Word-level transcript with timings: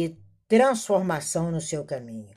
e 0.00 0.16
transformação 0.48 1.50
no 1.50 1.60
seu 1.60 1.84
caminho. 1.84 2.30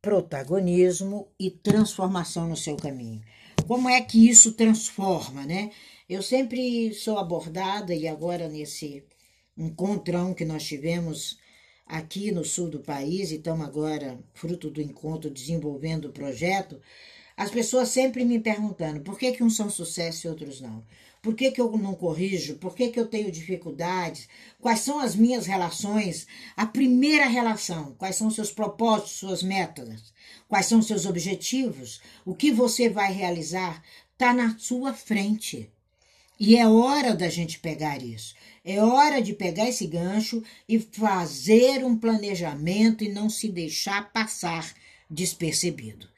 Protagonismo 0.00 1.28
e 1.38 1.50
transformação 1.50 2.48
no 2.48 2.56
seu 2.56 2.76
caminho. 2.76 3.22
Como 3.66 3.88
é 3.88 4.00
que 4.00 4.28
isso 4.28 4.52
transforma, 4.52 5.44
né? 5.46 5.70
Eu 6.08 6.22
sempre 6.22 6.92
sou 6.92 7.18
abordada, 7.18 7.94
e 7.94 8.08
agora 8.08 8.48
nesse 8.48 9.04
encontrão 9.56 10.34
que 10.34 10.44
nós 10.44 10.64
tivemos 10.64 11.38
aqui 11.86 12.32
no 12.32 12.44
sul 12.44 12.68
do 12.68 12.80
país, 12.80 13.30
e 13.30 13.36
estamos 13.36 13.66
agora, 13.66 14.18
fruto 14.34 14.70
do 14.70 14.80
encontro, 14.80 15.30
desenvolvendo 15.30 16.06
o 16.06 16.12
projeto, 16.12 16.80
as 17.36 17.50
pessoas 17.50 17.88
sempre 17.88 18.24
me 18.24 18.38
perguntando 18.38 19.00
por 19.00 19.18
que, 19.18 19.32
que 19.32 19.42
uns 19.42 19.56
são 19.56 19.70
sucesso 19.70 20.26
e 20.26 20.30
outros 20.30 20.60
não. 20.60 20.84
Por 21.22 21.36
que, 21.36 21.52
que 21.52 21.60
eu 21.60 21.70
não 21.78 21.94
corrijo? 21.94 22.56
Por 22.56 22.74
que, 22.74 22.88
que 22.88 22.98
eu 22.98 23.06
tenho 23.06 23.30
dificuldades? 23.30 24.28
Quais 24.60 24.80
são 24.80 24.98
as 24.98 25.14
minhas 25.14 25.46
relações? 25.46 26.26
A 26.56 26.66
primeira 26.66 27.26
relação, 27.26 27.94
quais 27.96 28.16
são 28.16 28.28
seus 28.28 28.50
propósitos, 28.50 29.12
suas 29.12 29.40
metas? 29.40 30.12
Quais 30.48 30.66
são 30.66 30.82
seus 30.82 31.06
objetivos? 31.06 32.00
O 32.24 32.34
que 32.34 32.50
você 32.50 32.88
vai 32.88 33.12
realizar? 33.12 33.84
Está 34.12 34.34
na 34.34 34.58
sua 34.58 34.92
frente. 34.92 35.70
E 36.40 36.56
é 36.56 36.66
hora 36.66 37.14
da 37.14 37.28
gente 37.28 37.60
pegar 37.60 38.02
isso. 38.02 38.34
É 38.64 38.82
hora 38.82 39.22
de 39.22 39.32
pegar 39.32 39.68
esse 39.68 39.86
gancho 39.86 40.42
e 40.68 40.80
fazer 40.80 41.84
um 41.84 41.96
planejamento 41.96 43.04
e 43.04 43.12
não 43.12 43.30
se 43.30 43.48
deixar 43.48 44.12
passar 44.12 44.74
despercebido. 45.08 46.08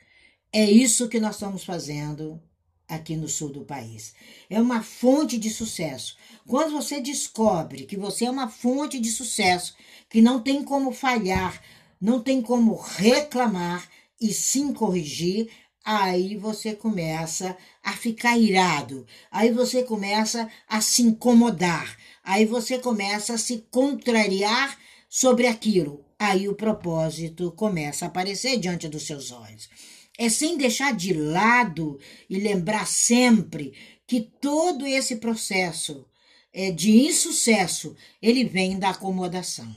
É 0.50 0.64
isso 0.64 1.10
que 1.10 1.20
nós 1.20 1.34
estamos 1.34 1.62
fazendo 1.62 2.40
aqui 2.88 3.16
no 3.16 3.28
sul 3.28 3.50
do 3.50 3.64
país. 3.64 4.14
É 4.48 4.60
uma 4.60 4.82
fonte 4.82 5.38
de 5.38 5.50
sucesso. 5.50 6.16
Quando 6.46 6.72
você 6.72 7.00
descobre 7.00 7.84
que 7.84 7.96
você 7.96 8.26
é 8.26 8.30
uma 8.30 8.48
fonte 8.48 9.00
de 9.00 9.10
sucesso, 9.10 9.74
que 10.08 10.20
não 10.20 10.40
tem 10.40 10.62
como 10.62 10.92
falhar, 10.92 11.60
não 12.00 12.20
tem 12.20 12.42
como 12.42 12.74
reclamar 12.74 13.88
e 14.20 14.32
sim 14.32 14.72
corrigir, 14.72 15.50
aí 15.84 16.36
você 16.36 16.74
começa 16.74 17.56
a 17.82 17.92
ficar 17.92 18.38
irado, 18.38 19.06
aí 19.30 19.50
você 19.50 19.82
começa 19.82 20.48
a 20.68 20.80
se 20.80 21.02
incomodar, 21.02 21.96
aí 22.22 22.44
você 22.46 22.78
começa 22.78 23.34
a 23.34 23.38
se 23.38 23.66
contrariar 23.70 24.78
sobre 25.08 25.46
aquilo. 25.46 26.04
Aí 26.18 26.48
o 26.48 26.54
propósito 26.54 27.52
começa 27.52 28.04
a 28.04 28.08
aparecer 28.08 28.58
diante 28.58 28.88
dos 28.88 29.02
seus 29.02 29.30
olhos 29.30 29.68
é 30.18 30.28
sem 30.28 30.56
deixar 30.56 30.94
de 30.94 31.12
lado 31.12 31.98
e 32.28 32.38
lembrar 32.38 32.86
sempre 32.86 33.72
que 34.06 34.20
todo 34.20 34.86
esse 34.86 35.16
processo 35.16 36.06
é, 36.52 36.70
de 36.70 36.90
insucesso 36.90 37.96
ele 38.22 38.44
vem 38.44 38.78
da 38.78 38.90
acomodação. 38.90 39.74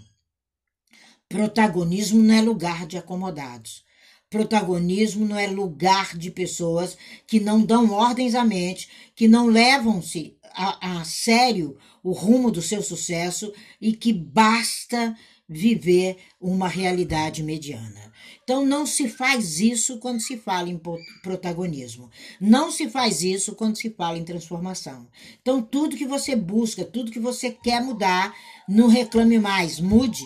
Protagonismo 1.28 2.22
não 2.22 2.36
é 2.36 2.42
lugar 2.42 2.86
de 2.86 2.98
acomodados. 2.98 3.84
Protagonismo 4.30 5.26
não 5.26 5.38
é 5.38 5.48
lugar 5.48 6.18
de 6.18 6.30
pessoas 6.30 6.98
que 7.26 7.40
não 7.40 7.64
dão 7.64 7.92
ordens 7.92 8.36
à 8.36 8.44
mente, 8.44 8.90
que 9.16 9.28
não 9.28 9.48
levam-se 9.48 10.38
a, 10.54 11.00
a 11.00 11.06
sério 11.06 11.78
o 12.04 12.12
rumo 12.12 12.52
do 12.52 12.62
seu 12.62 12.82
sucesso 12.82 13.54
e 13.82 13.94
que 13.94 14.14
basta 14.14 15.18
viver 15.48 16.18
uma 16.42 16.68
realidade 16.68 17.42
mediana. 17.42 18.12
Então 18.44 18.66
não 18.66 18.86
se 18.86 19.08
faz 19.08 19.60
isso 19.60 19.98
quando 19.98 20.20
se 20.20 20.38
fala 20.38 20.70
em 20.70 20.80
protagonismo. 21.22 22.10
Não 22.40 22.72
se 22.72 22.90
faz 22.90 23.22
isso 23.22 23.56
quando 23.56 23.78
se 23.78 23.90
fala 23.90 24.18
em 24.18 24.24
transformação. 24.24 25.08
Então 25.42 25.62
tudo 25.62 25.98
que 25.98 26.06
você 26.06 26.36
busca, 26.36 26.84
tudo 26.84 27.12
que 27.12 27.20
você 27.20 27.52
quer 27.52 27.82
mudar, 27.82 28.34
não 28.68 28.88
reclame 28.88 29.40
mais, 29.40 29.80
mude. 29.80 30.26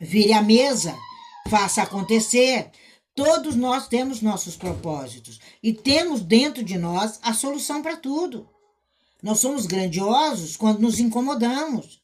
Vire 0.00 0.32
a 0.32 0.42
mesa, 0.42 0.94
faça 1.48 1.82
acontecer. 1.82 2.70
Todos 3.14 3.54
nós 3.54 3.86
temos 3.86 4.20
nossos 4.20 4.56
propósitos 4.56 5.40
e 5.62 5.72
temos 5.72 6.20
dentro 6.20 6.64
de 6.64 6.76
nós 6.76 7.20
a 7.22 7.32
solução 7.32 7.80
para 7.82 7.96
tudo. 7.96 8.48
Nós 9.22 9.38
somos 9.38 9.64
grandiosos 9.64 10.56
quando 10.56 10.80
nos 10.80 10.98
incomodamos. 10.98 12.03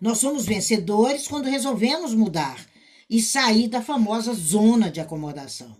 Nós 0.00 0.18
somos 0.18 0.46
vencedores 0.46 1.28
quando 1.28 1.50
resolvemos 1.50 2.14
mudar 2.14 2.64
e 3.08 3.20
sair 3.20 3.68
da 3.68 3.82
famosa 3.82 4.32
zona 4.32 4.90
de 4.90 5.00
acomodação. 5.00 5.76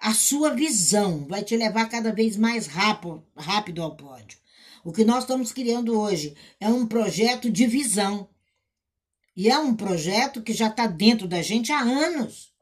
A 0.00 0.12
sua 0.12 0.52
visão 0.52 1.26
vai 1.28 1.44
te 1.44 1.56
levar 1.56 1.88
cada 1.88 2.12
vez 2.12 2.36
mais 2.36 2.66
rápido, 2.66 3.82
ao 3.82 3.94
pódio. 3.94 4.38
O 4.82 4.90
que 4.90 5.04
nós 5.04 5.22
estamos 5.22 5.52
criando 5.52 5.96
hoje 5.96 6.34
é 6.58 6.68
um 6.68 6.84
projeto 6.84 7.48
de 7.48 7.66
visão. 7.66 8.28
E 9.36 9.48
é 9.48 9.56
um 9.56 9.76
projeto 9.76 10.42
que 10.42 10.52
já 10.52 10.66
está 10.66 10.88
dentro 10.88 11.28
da 11.28 11.40
gente 11.40 11.70
há 11.70 11.80
anos. 11.80 12.52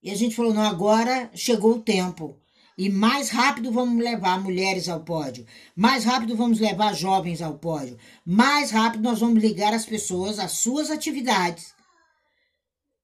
E 0.00 0.10
a 0.10 0.14
gente 0.14 0.36
falou: 0.36 0.54
não, 0.54 0.62
agora 0.62 1.30
chegou 1.34 1.72
o 1.72 1.82
tempo. 1.82 2.40
E 2.76 2.88
mais 2.88 3.28
rápido 3.28 3.70
vamos 3.70 4.02
levar 4.02 4.40
mulheres 4.40 4.88
ao 4.88 5.00
pódio, 5.00 5.46
mais 5.76 6.04
rápido 6.04 6.34
vamos 6.34 6.58
levar 6.58 6.94
jovens 6.94 7.42
ao 7.42 7.58
pódio, 7.58 7.98
mais 8.24 8.70
rápido 8.70 9.02
nós 9.02 9.20
vamos 9.20 9.42
ligar 9.42 9.74
as 9.74 9.84
pessoas 9.84 10.38
às 10.38 10.52
suas 10.52 10.90
atividades, 10.90 11.74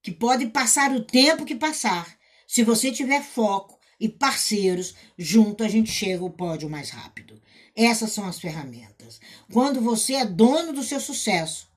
que 0.01 0.11
pode 0.11 0.47
passar 0.47 0.91
o 0.91 1.03
tempo 1.03 1.45
que 1.45 1.55
passar. 1.55 2.17
Se 2.47 2.63
você 2.63 2.91
tiver 2.91 3.21
foco 3.21 3.77
e 3.99 4.09
parceiros, 4.09 4.95
junto 5.17 5.63
a 5.63 5.67
gente 5.67 5.91
chega 5.91 6.23
ao 6.23 6.31
pódio 6.31 6.69
mais 6.69 6.89
rápido. 6.89 7.39
Essas 7.75 8.11
são 8.11 8.25
as 8.25 8.39
ferramentas. 8.39 9.21
Quando 9.51 9.81
você 9.81 10.15
é 10.15 10.25
dono 10.25 10.73
do 10.73 10.83
seu 10.83 10.99
sucesso, 10.99 11.69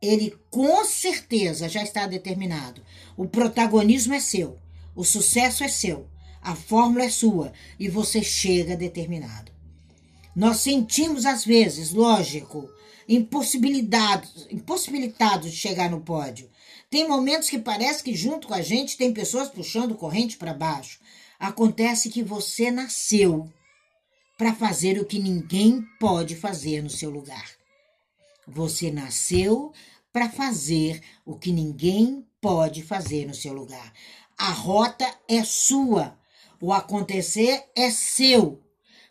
ele 0.00 0.34
com 0.50 0.84
certeza 0.84 1.68
já 1.68 1.82
está 1.82 2.06
determinado. 2.06 2.82
O 3.16 3.26
protagonismo 3.28 4.14
é 4.14 4.20
seu, 4.20 4.58
o 4.94 5.04
sucesso 5.04 5.62
é 5.62 5.68
seu. 5.68 6.08
A 6.42 6.54
fórmula 6.54 7.04
é 7.04 7.10
sua 7.10 7.52
e 7.78 7.88
você 7.88 8.22
chega 8.22 8.76
determinado. 8.76 9.52
Nós 10.34 10.58
sentimos, 10.58 11.26
às 11.26 11.44
vezes, 11.44 11.92
lógico, 11.92 12.70
impossibilitados, 13.08 14.46
impossibilitados 14.50 15.50
de 15.50 15.56
chegar 15.56 15.90
no 15.90 16.00
pódio. 16.00 16.48
Tem 16.90 17.08
momentos 17.08 17.50
que 17.50 17.58
parece 17.58 18.02
que 18.02 18.14
junto 18.14 18.48
com 18.48 18.54
a 18.54 18.62
gente 18.62 18.96
tem 18.96 19.12
pessoas 19.12 19.48
puxando 19.48 19.94
corrente 19.94 20.36
para 20.36 20.54
baixo. 20.54 21.00
Acontece 21.38 22.10
que 22.10 22.22
você 22.22 22.70
nasceu 22.70 23.52
para 24.36 24.54
fazer 24.54 25.00
o 25.00 25.04
que 25.04 25.18
ninguém 25.18 25.84
pode 25.98 26.36
fazer 26.36 26.82
no 26.82 26.90
seu 26.90 27.10
lugar. 27.10 27.50
Você 28.46 28.90
nasceu 28.90 29.72
para 30.12 30.30
fazer 30.30 31.02
o 31.24 31.36
que 31.36 31.52
ninguém 31.52 32.26
pode 32.40 32.82
fazer 32.82 33.26
no 33.26 33.34
seu 33.34 33.52
lugar. 33.52 33.92
A 34.36 34.50
rota 34.50 35.06
é 35.28 35.44
sua. 35.44 36.17
O 36.60 36.72
acontecer 36.72 37.64
é 37.76 37.90
seu. 37.90 38.62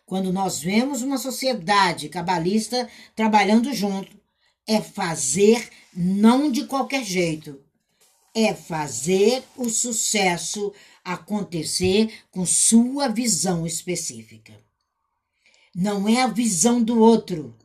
Quando 0.04 0.32
nós 0.32 0.60
vemos 0.60 1.02
uma 1.02 1.18
sociedade 1.18 2.08
cabalista 2.08 2.88
trabalhando 3.14 3.72
junto, 3.72 4.18
é 4.66 4.80
fazer 4.80 5.68
não 5.94 6.50
de 6.50 6.66
qualquer 6.66 7.04
jeito, 7.04 7.62
é 8.34 8.54
fazer 8.54 9.42
o 9.56 9.68
sucesso 9.68 10.72
acontecer 11.02 12.12
com 12.30 12.44
sua 12.44 13.08
visão 13.08 13.66
específica. 13.66 14.52
Não 15.74 16.08
é 16.08 16.22
a 16.22 16.26
visão 16.26 16.82
do 16.82 17.00
outro. 17.00 17.56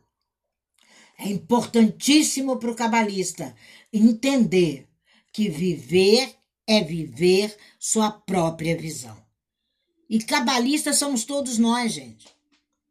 É 1.18 1.28
importantíssimo 1.28 2.56
para 2.58 2.70
o 2.70 2.74
cabalista 2.74 3.54
entender 3.92 4.88
que 5.32 5.48
viver 5.48 6.34
é 6.66 6.82
viver 6.82 7.56
sua 7.78 8.10
própria 8.10 8.76
visão. 8.76 9.23
E 10.08 10.18
cabalistas 10.18 10.96
somos 10.96 11.24
todos 11.24 11.58
nós, 11.58 11.92
gente. 11.92 12.26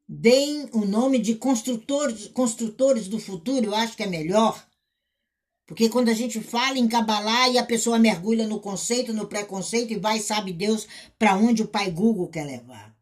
Deem 0.08 0.68
o 0.74 0.86
nome 0.86 1.20
de 1.20 1.36
construtores, 1.36 2.28
construtores 2.28 3.08
do 3.08 3.20
futuro, 3.20 3.66
eu 3.66 3.76
acho 3.76 3.96
que 3.96 4.04
é 4.04 4.08
melhor. 4.08 4.68
Porque 5.66 5.90
quando 5.90 6.10
a 6.10 6.14
gente 6.14 6.42
fala 6.42 6.78
em 6.78 6.88
cabalá 6.88 7.50
e 7.50 7.58
a 7.58 7.66
pessoa 7.66 8.00
mergulha 8.00 8.48
no 8.48 8.60
conceito, 8.60 9.14
no 9.14 9.28
preconceito 9.28 9.94
e 9.94 10.00
vai, 10.00 10.20
sabe 10.20 10.52
Deus, 10.52 10.88
para 11.18 11.38
onde 11.38 11.62
o 11.62 11.68
pai 11.68 11.90
Google 11.90 12.28
quer 12.28 12.46
levar. 12.46 12.96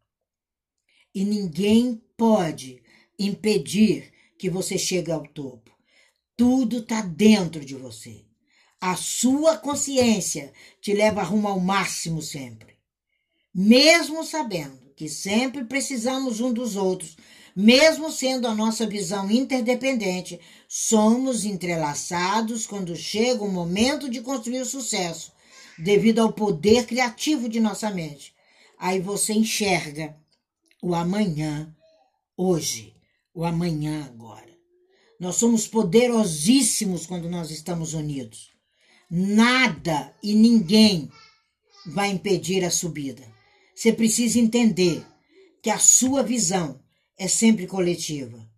E 1.13 1.25
ninguém 1.25 2.01
pode 2.15 2.81
impedir 3.17 4.11
que 4.37 4.49
você 4.49 4.77
chegue 4.77 5.11
ao 5.11 5.25
topo. 5.27 5.71
Tudo 6.37 6.79
está 6.79 7.01
dentro 7.01 7.65
de 7.65 7.75
você. 7.75 8.25
A 8.79 8.95
sua 8.95 9.57
consciência 9.57 10.53
te 10.79 10.93
leva 10.93 11.23
rumo 11.23 11.47
ao 11.47 11.59
máximo 11.59 12.21
sempre 12.21 12.70
mesmo 13.53 14.23
sabendo 14.23 14.79
que 14.95 15.09
sempre 15.09 15.65
precisamos 15.65 16.39
um 16.39 16.53
dos 16.53 16.75
outros, 16.75 17.17
mesmo 17.55 18.11
sendo 18.11 18.47
a 18.47 18.55
nossa 18.55 18.87
visão 18.87 19.29
interdependente, 19.29 20.39
somos 20.67 21.43
entrelaçados 21.43 22.65
quando 22.65 22.95
chega 22.95 23.43
o 23.43 23.51
momento 23.51 24.09
de 24.09 24.21
construir 24.21 24.61
o 24.61 24.65
sucesso, 24.65 25.33
devido 25.77 26.19
ao 26.19 26.31
poder 26.31 26.85
criativo 26.85 27.49
de 27.49 27.59
nossa 27.59 27.89
mente. 27.89 28.33
Aí 28.77 28.99
você 28.99 29.33
enxerga 29.33 30.15
o 30.81 30.95
amanhã 30.95 31.75
hoje, 32.37 32.93
o 33.33 33.43
amanhã 33.43 34.05
agora. 34.05 34.49
Nós 35.19 35.35
somos 35.35 35.67
poderosíssimos 35.67 37.05
quando 37.05 37.29
nós 37.29 37.51
estamos 37.51 37.93
unidos. 37.93 38.49
Nada 39.09 40.15
e 40.23 40.33
ninguém 40.33 41.11
vai 41.85 42.09
impedir 42.09 42.63
a 42.63 42.71
subida. 42.71 43.30
Você 43.75 43.91
precisa 43.91 44.39
entender 44.39 45.05
que 45.61 45.69
a 45.69 45.79
sua 45.79 46.23
visão 46.23 46.79
é 47.17 47.27
sempre 47.27 47.67
coletiva. 47.67 48.49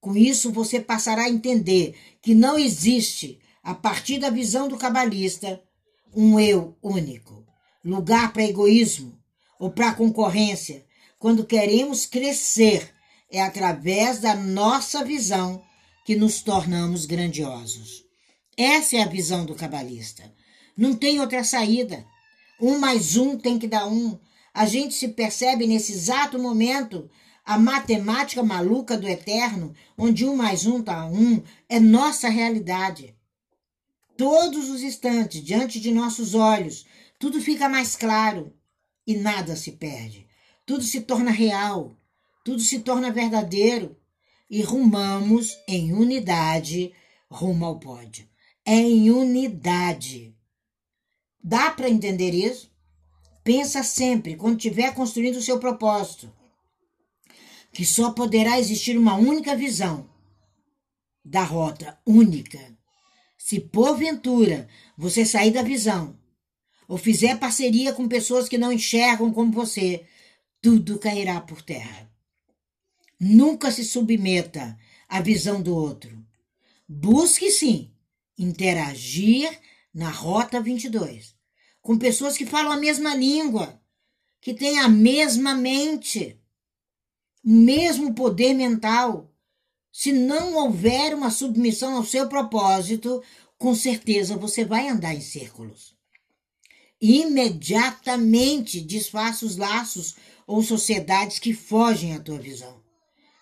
Com 0.00 0.16
isso, 0.16 0.52
você 0.52 0.80
passará 0.80 1.24
a 1.24 1.30
entender 1.30 1.94
que 2.20 2.34
não 2.34 2.58
existe, 2.58 3.38
a 3.62 3.74
partir 3.74 4.18
da 4.18 4.30
visão 4.30 4.68
do 4.68 4.76
cabalista, 4.76 5.62
um 6.14 6.38
eu 6.38 6.76
único, 6.82 7.44
lugar 7.84 8.32
para 8.32 8.44
egoísmo 8.44 9.18
ou 9.58 9.70
para 9.70 9.94
concorrência. 9.94 10.84
Quando 11.18 11.46
queremos 11.46 12.06
crescer, 12.06 12.92
é 13.30 13.40
através 13.40 14.20
da 14.20 14.34
nossa 14.34 15.04
visão 15.04 15.62
que 16.04 16.14
nos 16.14 16.42
tornamos 16.42 17.06
grandiosos. 17.06 18.04
Essa 18.56 18.96
é 18.96 19.02
a 19.02 19.08
visão 19.08 19.44
do 19.44 19.54
cabalista. 19.54 20.32
Não 20.76 20.94
tem 20.94 21.18
outra 21.18 21.42
saída. 21.42 22.06
Um 22.60 22.78
mais 22.78 23.16
um 23.16 23.36
tem 23.36 23.58
que 23.58 23.66
dar 23.66 23.86
um. 23.86 24.18
A 24.52 24.66
gente 24.66 24.94
se 24.94 25.08
percebe 25.08 25.66
nesse 25.66 25.92
exato 25.92 26.38
momento 26.38 27.10
a 27.44 27.58
matemática 27.58 28.42
maluca 28.42 28.96
do 28.96 29.08
eterno, 29.08 29.74
onde 29.98 30.24
um 30.24 30.36
mais 30.36 30.64
um 30.64 30.82
tá 30.82 31.06
um, 31.06 31.42
é 31.68 31.78
nossa 31.78 32.28
realidade. 32.28 33.14
Todos 34.16 34.70
os 34.70 34.82
instantes, 34.82 35.42
diante 35.42 35.80
de 35.80 35.90
nossos 35.90 36.34
olhos, 36.34 36.86
tudo 37.18 37.40
fica 37.40 37.68
mais 37.68 37.96
claro 37.96 38.54
e 39.06 39.16
nada 39.16 39.56
se 39.56 39.72
perde. 39.72 40.26
Tudo 40.64 40.84
se 40.84 41.00
torna 41.02 41.30
real, 41.30 41.96
tudo 42.44 42.60
se 42.60 42.78
torna 42.78 43.10
verdadeiro 43.10 43.96
e 44.48 44.62
rumamos 44.62 45.58
em 45.66 45.92
unidade 45.92 46.92
rumo 47.28 47.66
ao 47.66 47.78
pódio. 47.78 48.28
É 48.64 48.76
em 48.76 49.10
unidade. 49.10 50.33
Dá 51.46 51.70
para 51.70 51.90
entender 51.90 52.32
isso? 52.32 52.72
Pensa 53.44 53.82
sempre, 53.82 54.34
quando 54.34 54.56
estiver 54.56 54.94
construindo 54.94 55.36
o 55.36 55.42
seu 55.42 55.60
propósito, 55.60 56.32
que 57.70 57.84
só 57.84 58.12
poderá 58.12 58.58
existir 58.58 58.96
uma 58.96 59.14
única 59.16 59.54
visão 59.54 60.08
da 61.22 61.44
rota 61.44 62.00
única. 62.06 62.58
Se 63.36 63.60
porventura 63.60 64.66
você 64.96 65.26
sair 65.26 65.50
da 65.50 65.60
visão 65.60 66.18
ou 66.88 66.96
fizer 66.96 67.38
parceria 67.38 67.92
com 67.92 68.08
pessoas 68.08 68.48
que 68.48 68.56
não 68.56 68.72
enxergam 68.72 69.30
como 69.30 69.52
você, 69.52 70.06
tudo 70.62 70.98
cairá 70.98 71.42
por 71.42 71.60
terra. 71.60 72.10
Nunca 73.20 73.70
se 73.70 73.84
submeta 73.84 74.78
à 75.06 75.20
visão 75.20 75.60
do 75.60 75.76
outro. 75.76 76.24
Busque 76.88 77.50
sim 77.50 77.92
interagir 78.38 79.60
na 79.94 80.10
Rota 80.10 80.60
22 80.60 81.34
com 81.84 81.98
pessoas 81.98 82.36
que 82.36 82.46
falam 82.46 82.72
a 82.72 82.78
mesma 82.78 83.14
língua, 83.14 83.78
que 84.40 84.54
têm 84.54 84.80
a 84.80 84.88
mesma 84.88 85.54
mente 85.54 86.40
mesmo 87.44 88.14
poder 88.14 88.54
mental. 88.54 89.30
Se 89.92 90.10
não 90.10 90.54
houver 90.54 91.14
uma 91.14 91.30
submissão 91.30 91.94
ao 91.94 92.04
seu 92.04 92.26
propósito, 92.26 93.22
com 93.58 93.74
certeza 93.74 94.34
você 94.36 94.64
vai 94.64 94.88
andar 94.88 95.14
em 95.14 95.20
círculos. 95.20 95.94
Imediatamente 97.00 98.80
desfaça 98.80 99.44
os 99.44 99.58
laços 99.58 100.16
ou 100.46 100.62
sociedades 100.62 101.38
que 101.38 101.52
fogem 101.52 102.14
à 102.14 102.18
tua 102.18 102.38
visão. 102.38 102.82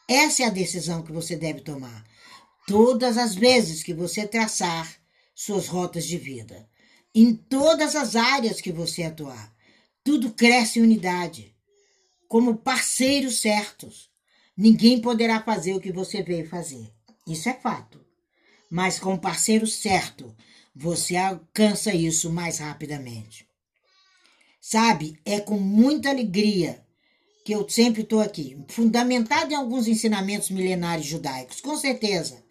Essa 0.08 0.42
é 0.42 0.46
a 0.46 0.50
decisão 0.50 1.02
que 1.02 1.12
você 1.12 1.36
deve 1.36 1.60
tomar. 1.60 2.04
Todas 2.66 3.16
as 3.16 3.36
vezes 3.36 3.84
que 3.84 3.94
você 3.94 4.26
traçar 4.26 5.00
suas 5.34 5.66
rotas 5.66 6.06
de 6.06 6.18
vida, 6.18 6.68
em 7.14 7.34
todas 7.34 7.94
as 7.94 8.16
áreas 8.16 8.60
que 8.60 8.72
você 8.72 9.02
atuar, 9.02 9.54
tudo 10.04 10.32
cresce 10.32 10.78
em 10.78 10.82
unidade 10.82 11.54
como 12.32 12.56
parceiros 12.56 13.42
certos. 13.42 14.10
Ninguém 14.56 15.02
poderá 15.02 15.42
fazer 15.42 15.74
o 15.74 15.80
que 15.80 15.92
você 15.92 16.22
veio 16.22 16.48
fazer. 16.48 16.90
Isso 17.26 17.46
é 17.48 17.52
fato. 17.52 18.00
Mas 18.70 18.98
com 18.98 19.12
o 19.12 19.20
parceiro 19.20 19.66
certo, 19.66 20.34
você 20.74 21.14
alcança 21.14 21.94
isso 21.94 22.32
mais 22.32 22.58
rapidamente. 22.58 23.46
Sabe, 24.58 25.20
é 25.26 25.40
com 25.40 25.58
muita 25.58 26.08
alegria 26.08 26.82
que 27.44 27.52
eu 27.52 27.68
sempre 27.68 28.00
estou 28.00 28.20
aqui, 28.20 28.56
fundamentado 28.68 29.52
em 29.52 29.56
alguns 29.56 29.86
ensinamentos 29.86 30.48
milenares 30.48 31.04
judaicos, 31.04 31.60
com 31.60 31.76
certeza. 31.76 32.41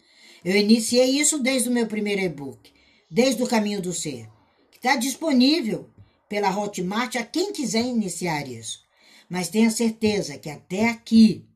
Eu 0.44 0.56
iniciei 0.56 1.20
isso 1.20 1.38
desde 1.38 1.68
o 1.68 1.72
meu 1.72 1.86
primeiro 1.86 2.20
e-book, 2.20 2.72
desde 3.10 3.42
o 3.42 3.46
Caminho 3.46 3.80
do 3.80 3.92
Ser, 3.92 4.28
que 4.70 4.78
está 4.78 4.96
disponível 4.96 5.88
pela 6.28 6.56
Hotmart 6.56 7.14
a 7.16 7.24
quem 7.24 7.52
quiser 7.52 7.84
iniciar 7.84 8.48
isso. 8.48 8.82
Mas 9.28 9.48
tenha 9.48 9.70
certeza 9.70 10.38
que 10.38 10.50
até 10.50 10.88
aqui 10.88 11.46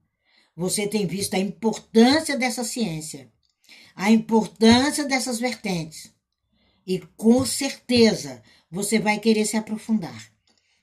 você 0.55 0.87
tem 0.87 1.07
visto 1.07 1.35
a 1.35 1.39
importância 1.39 2.39
dessa 2.39 2.63
ciência, 2.63 3.31
a 3.95 4.11
importância 4.11 5.05
dessas 5.05 5.39
vertentes. 5.39 6.13
E 6.87 7.01
com 7.17 7.45
certeza 7.45 8.43
você 8.71 8.99
vai 8.99 9.19
querer 9.19 9.45
se 9.47 9.57
aprofundar. 9.57 10.36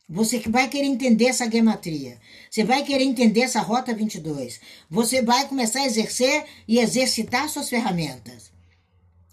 Você 0.09 0.39
vai 0.39 0.67
querer 0.67 0.87
entender 0.87 1.25
essa 1.25 1.49
gematria. 1.49 2.19
Você 2.49 2.63
vai 2.63 2.83
querer 2.83 3.05
entender 3.05 3.41
essa 3.41 3.61
rota 3.61 3.93
22. 3.93 4.59
Você 4.89 5.21
vai 5.21 5.47
começar 5.47 5.81
a 5.81 5.85
exercer 5.85 6.45
e 6.67 6.79
exercitar 6.79 7.47
suas 7.47 7.69
ferramentas. 7.69 8.51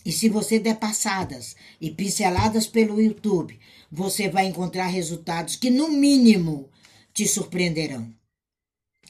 E 0.06 0.12
se 0.12 0.28
você 0.28 0.58
der 0.58 0.76
passadas 0.76 1.56
e 1.81 1.90
pinceladas 1.90 2.67
pelo 2.67 3.00
YouTube, 3.00 3.58
você 3.90 4.28
vai 4.28 4.46
encontrar 4.46 4.87
resultados 4.87 5.56
que, 5.56 5.70
no 5.70 5.88
mínimo, 5.88 6.70
te 7.12 7.26
surpreenderão. 7.26 8.08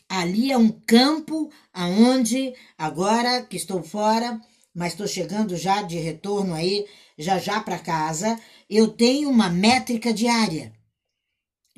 Ali 0.08 0.50
é 0.50 0.56
um 0.56 0.70
campo 0.70 1.50
aonde, 1.72 2.54
agora 2.76 3.42
que 3.42 3.56
estou 3.56 3.82
fora, 3.82 4.40
mas 4.74 4.92
estou 4.92 5.06
chegando 5.06 5.56
já 5.56 5.82
de 5.82 5.98
retorno 5.98 6.54
aí, 6.54 6.86
já 7.16 7.38
já 7.38 7.60
para 7.60 7.78
casa, 7.78 8.40
eu 8.68 8.88
tenho 8.88 9.28
uma 9.30 9.48
métrica 9.48 10.12
diária 10.12 10.72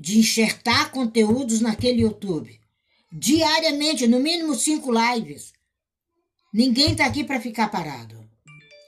de 0.02 0.19
enxertar 0.19 0.90
conteúdos 0.90 1.60
naquele 1.60 2.02
YouTube. 2.02 2.60
Diariamente, 3.10 4.08
no 4.08 4.19
mínimo 4.19 4.54
cinco 4.54 4.90
lives. 4.90 5.52
Ninguém 6.52 6.93
está 6.93 7.06
aqui 7.06 7.22
para 7.22 7.40
ficar 7.40 7.69
parado. 7.69 8.28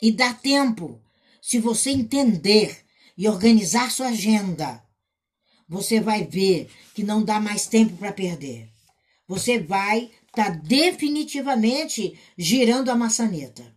E 0.02 0.10
dá 0.10 0.34
tempo, 0.34 1.00
se 1.40 1.58
você 1.58 1.90
entender 1.90 2.84
e 3.16 3.28
organizar 3.28 3.90
sua 3.90 4.08
agenda 4.08 4.84
você 5.68 6.00
vai 6.00 6.24
ver 6.24 6.68
que 6.94 7.02
não 7.02 7.22
dá 7.22 7.40
mais 7.40 7.66
tempo 7.66 7.96
para 7.96 8.12
perder. 8.12 8.68
Você 9.26 9.58
vai 9.58 10.10
estar 10.26 10.50
tá 10.50 10.50
definitivamente 10.50 12.18
girando 12.36 12.90
a 12.90 12.96
maçaneta. 12.96 13.74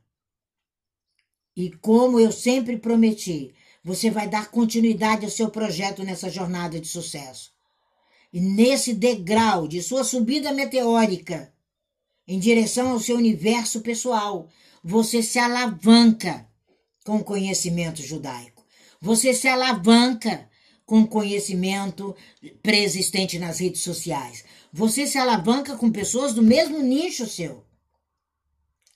E 1.56 1.72
como 1.72 2.20
eu 2.20 2.32
sempre 2.32 2.78
prometi, 2.78 3.54
você 3.88 4.12
vai 4.12 4.28
dar 4.28 4.52
continuidade 4.52 5.24
ao 5.24 5.32
seu 5.32 5.50
projeto 5.50 6.04
nessa 6.04 6.30
jornada 6.30 6.78
de 6.78 6.90
sucesso. 6.90 7.54
E 8.34 8.42
nesse 8.42 8.94
degrau 8.94 9.66
de 9.66 9.82
sua 9.82 10.04
subida 10.04 10.52
meteórica 10.52 11.54
em 12.28 12.38
direção 12.38 12.90
ao 12.90 13.00
seu 13.00 13.16
universo 13.16 13.80
pessoal, 13.80 14.50
você 14.84 15.24
se 15.24 15.40
alavanca 15.40 16.46
com 17.06 17.24
conhecimento 17.24 18.02
judaico. 18.02 18.62
Você 19.00 19.34
se 19.34 19.48
alavanca 19.48 20.50
com 20.86 21.08
conhecimento 21.08 22.14
preexistente 22.62 23.40
nas 23.40 23.60
redes 23.60 23.84
sociais. 23.84 24.44
Você 24.74 25.08
se 25.08 25.18
alavanca 25.18 25.78
com 25.78 25.90
pessoas 25.90 26.34
do 26.34 26.44
mesmo 26.44 26.82
nicho 26.82 27.26
seu. 27.26 27.64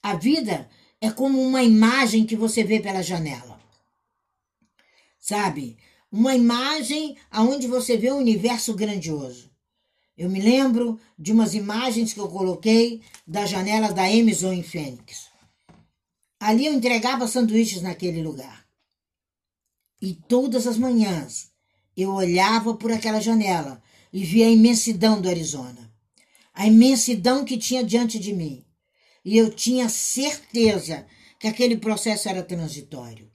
A 0.02 0.16
vida 0.16 0.68
é 1.00 1.10
como 1.10 1.40
uma 1.40 1.62
imagem 1.62 2.26
que 2.26 2.36
você 2.36 2.62
vê 2.62 2.78
pela 2.78 3.00
janela. 3.00 3.51
Sabe? 5.22 5.78
Uma 6.10 6.34
imagem 6.34 7.16
aonde 7.30 7.68
você 7.68 7.96
vê 7.96 8.10
um 8.10 8.18
universo 8.18 8.74
grandioso. 8.74 9.52
Eu 10.18 10.28
me 10.28 10.40
lembro 10.40 11.00
de 11.16 11.32
umas 11.32 11.54
imagens 11.54 12.12
que 12.12 12.18
eu 12.18 12.28
coloquei 12.28 13.00
da 13.24 13.46
janela 13.46 13.92
da 13.92 14.04
Amazon 14.04 14.52
em 14.52 14.64
Fênix. 14.64 15.28
Ali 16.40 16.66
eu 16.66 16.74
entregava 16.74 17.28
sanduíches 17.28 17.82
naquele 17.82 18.20
lugar. 18.20 18.66
E 20.00 20.12
todas 20.12 20.66
as 20.66 20.76
manhãs 20.76 21.52
eu 21.96 22.10
olhava 22.12 22.74
por 22.74 22.90
aquela 22.90 23.20
janela 23.20 23.80
e 24.12 24.24
via 24.24 24.46
a 24.46 24.50
imensidão 24.50 25.20
do 25.20 25.28
Arizona, 25.28 25.94
a 26.52 26.66
imensidão 26.66 27.44
que 27.44 27.56
tinha 27.56 27.84
diante 27.84 28.18
de 28.18 28.32
mim. 28.32 28.64
E 29.24 29.38
eu 29.38 29.54
tinha 29.54 29.88
certeza 29.88 31.06
que 31.38 31.46
aquele 31.46 31.76
processo 31.76 32.28
era 32.28 32.42
transitório. 32.42 33.31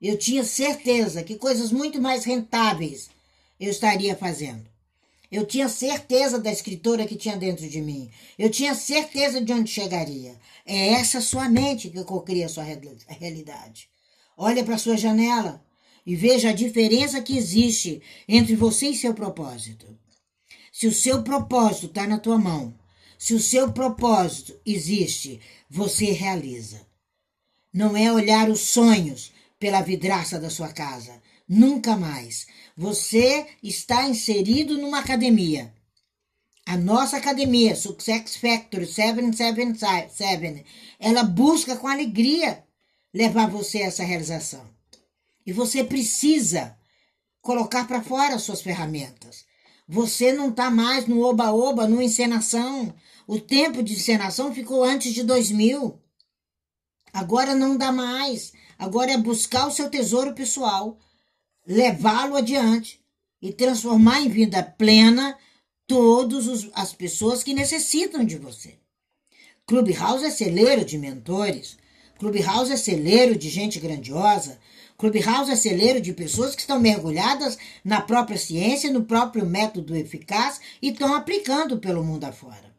Eu 0.00 0.16
tinha 0.16 0.44
certeza 0.44 1.24
que 1.24 1.36
coisas 1.36 1.72
muito 1.72 2.00
mais 2.00 2.24
rentáveis 2.24 3.10
eu 3.58 3.70
estaria 3.70 4.16
fazendo. 4.16 4.64
Eu 5.30 5.44
tinha 5.44 5.68
certeza 5.68 6.38
da 6.38 6.50
escritora 6.50 7.06
que 7.06 7.16
tinha 7.16 7.36
dentro 7.36 7.68
de 7.68 7.80
mim. 7.82 8.10
Eu 8.38 8.48
tinha 8.50 8.74
certeza 8.74 9.40
de 9.40 9.52
onde 9.52 9.70
chegaria. 9.70 10.36
É 10.64 10.92
essa 10.92 11.20
sua 11.20 11.48
mente 11.48 11.90
que 11.90 12.02
cocria 12.04 12.46
a 12.46 12.48
sua 12.48 12.62
realidade. 12.62 13.90
Olha 14.36 14.64
para 14.64 14.78
sua 14.78 14.96
janela 14.96 15.62
e 16.06 16.16
veja 16.16 16.50
a 16.50 16.54
diferença 16.54 17.20
que 17.20 17.36
existe 17.36 18.00
entre 18.26 18.54
você 18.54 18.88
e 18.88 18.96
seu 18.96 19.12
propósito. 19.12 19.86
Se 20.72 20.86
o 20.86 20.94
seu 20.94 21.22
propósito 21.22 21.86
está 21.86 22.06
na 22.06 22.18
tua 22.18 22.38
mão, 22.38 22.72
se 23.18 23.34
o 23.34 23.40
seu 23.40 23.72
propósito 23.72 24.54
existe, 24.64 25.40
você 25.68 26.12
realiza. 26.12 26.86
Não 27.72 27.96
é 27.96 28.10
olhar 28.12 28.48
os 28.48 28.60
sonhos 28.60 29.32
pela 29.58 29.82
vidraça 29.82 30.38
da 30.38 30.50
sua 30.50 30.68
casa. 30.68 31.20
Nunca 31.48 31.96
mais. 31.96 32.46
Você 32.76 33.46
está 33.62 34.08
inserido 34.08 34.78
numa 34.78 35.00
academia. 35.00 35.72
A 36.66 36.76
nossa 36.76 37.16
academia, 37.16 37.74
Success 37.74 38.36
Factory 38.36 38.86
777, 38.86 40.64
ela 40.98 41.22
busca 41.22 41.76
com 41.76 41.88
alegria 41.88 42.62
levar 43.12 43.48
você 43.48 43.78
a 43.78 43.86
essa 43.86 44.04
realização. 44.04 44.68
E 45.46 45.52
você 45.52 45.82
precisa 45.82 46.76
colocar 47.40 47.86
para 47.86 48.02
fora 48.02 48.38
suas 48.38 48.60
ferramentas. 48.60 49.46
Você 49.88 50.34
não 50.34 50.50
está 50.50 50.70
mais 50.70 51.06
no 51.06 51.22
oba-oba, 51.22 51.88
no 51.88 52.02
encenação. 52.02 52.94
O 53.26 53.40
tempo 53.40 53.82
de 53.82 53.94
encenação 53.94 54.54
ficou 54.54 54.84
antes 54.84 55.14
de 55.14 55.22
2000. 55.22 55.98
Agora 57.10 57.54
não 57.54 57.78
dá 57.78 57.90
mais. 57.90 58.52
Agora 58.78 59.10
é 59.10 59.18
buscar 59.18 59.66
o 59.66 59.72
seu 59.72 59.90
tesouro 59.90 60.32
pessoal, 60.34 60.98
levá-lo 61.66 62.36
adiante 62.36 63.00
e 63.42 63.52
transformar 63.52 64.20
em 64.20 64.28
vida 64.28 64.62
plena 64.62 65.36
todas 65.86 66.68
as 66.74 66.92
pessoas 66.92 67.42
que 67.42 67.52
necessitam 67.52 68.24
de 68.24 68.36
você. 68.36 68.78
Clubhouse 69.66 70.24
é 70.24 70.30
celeiro 70.30 70.84
de 70.84 70.96
mentores. 70.96 71.76
Clubhouse 72.18 72.72
é 72.72 72.76
celeiro 72.76 73.36
de 73.36 73.48
gente 73.48 73.80
grandiosa. 73.80 74.58
Clubhouse 74.96 75.50
é 75.50 75.56
celeiro 75.56 76.00
de 76.00 76.12
pessoas 76.12 76.54
que 76.54 76.60
estão 76.60 76.80
mergulhadas 76.80 77.58
na 77.84 78.00
própria 78.00 78.38
ciência, 78.38 78.90
no 78.90 79.04
próprio 79.04 79.44
método 79.44 79.96
eficaz 79.96 80.60
e 80.80 80.88
estão 80.88 81.14
aplicando 81.14 81.78
pelo 81.78 82.04
mundo 82.04 82.24
afora. 82.24 82.74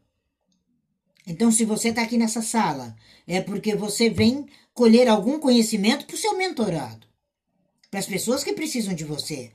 Então, 1.25 1.51
se 1.51 1.63
você 1.63 1.89
está 1.89 2.01
aqui 2.01 2.18
nessa 2.18 2.41
sala, 2.41 2.96
é 3.27 3.39
porque 3.39 3.75
você 3.75 4.10
vem 4.10 4.48
colher 4.74 5.08
algum 5.08 5.40
conhecimento 5.40 6.06
para 6.06 6.16
o 6.16 6.20
seu 6.20 6.38
mentorado, 6.38 7.08
para 7.90 8.00
as 8.00 8.06
pessoas 8.06 8.44
que 8.44 8.54
precisam 8.54 8.94
de 8.94 9.04
você. 9.04 9.52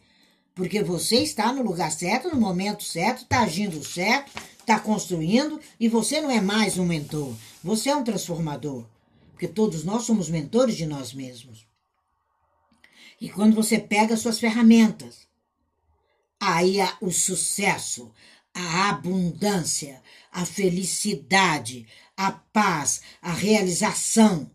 Porque 0.54 0.82
você 0.82 1.16
está 1.16 1.52
no 1.52 1.62
lugar 1.62 1.90
certo, 1.90 2.28
no 2.28 2.40
momento 2.40 2.84
certo, 2.84 3.22
está 3.22 3.40
agindo 3.40 3.82
certo, 3.84 4.30
está 4.58 4.78
construindo 4.78 5.60
e 5.80 5.88
você 5.88 6.20
não 6.20 6.30
é 6.30 6.40
mais 6.40 6.78
um 6.78 6.84
mentor, 6.84 7.34
você 7.62 7.90
é 7.90 7.96
um 7.96 8.04
transformador. 8.04 8.86
Porque 9.32 9.48
todos 9.48 9.84
nós 9.84 10.04
somos 10.04 10.28
mentores 10.28 10.76
de 10.76 10.86
nós 10.86 11.12
mesmos. 11.12 11.66
E 13.20 13.28
quando 13.28 13.54
você 13.54 13.78
pega 13.78 14.16
suas 14.16 14.38
ferramentas, 14.38 15.26
aí 16.40 16.76
o 17.00 17.10
sucesso, 17.10 18.12
a 18.54 18.90
abundância, 18.90 20.00
a 20.30 20.46
felicidade, 20.46 21.86
a 22.16 22.30
paz, 22.30 23.02
a 23.20 23.32
realização. 23.32 24.50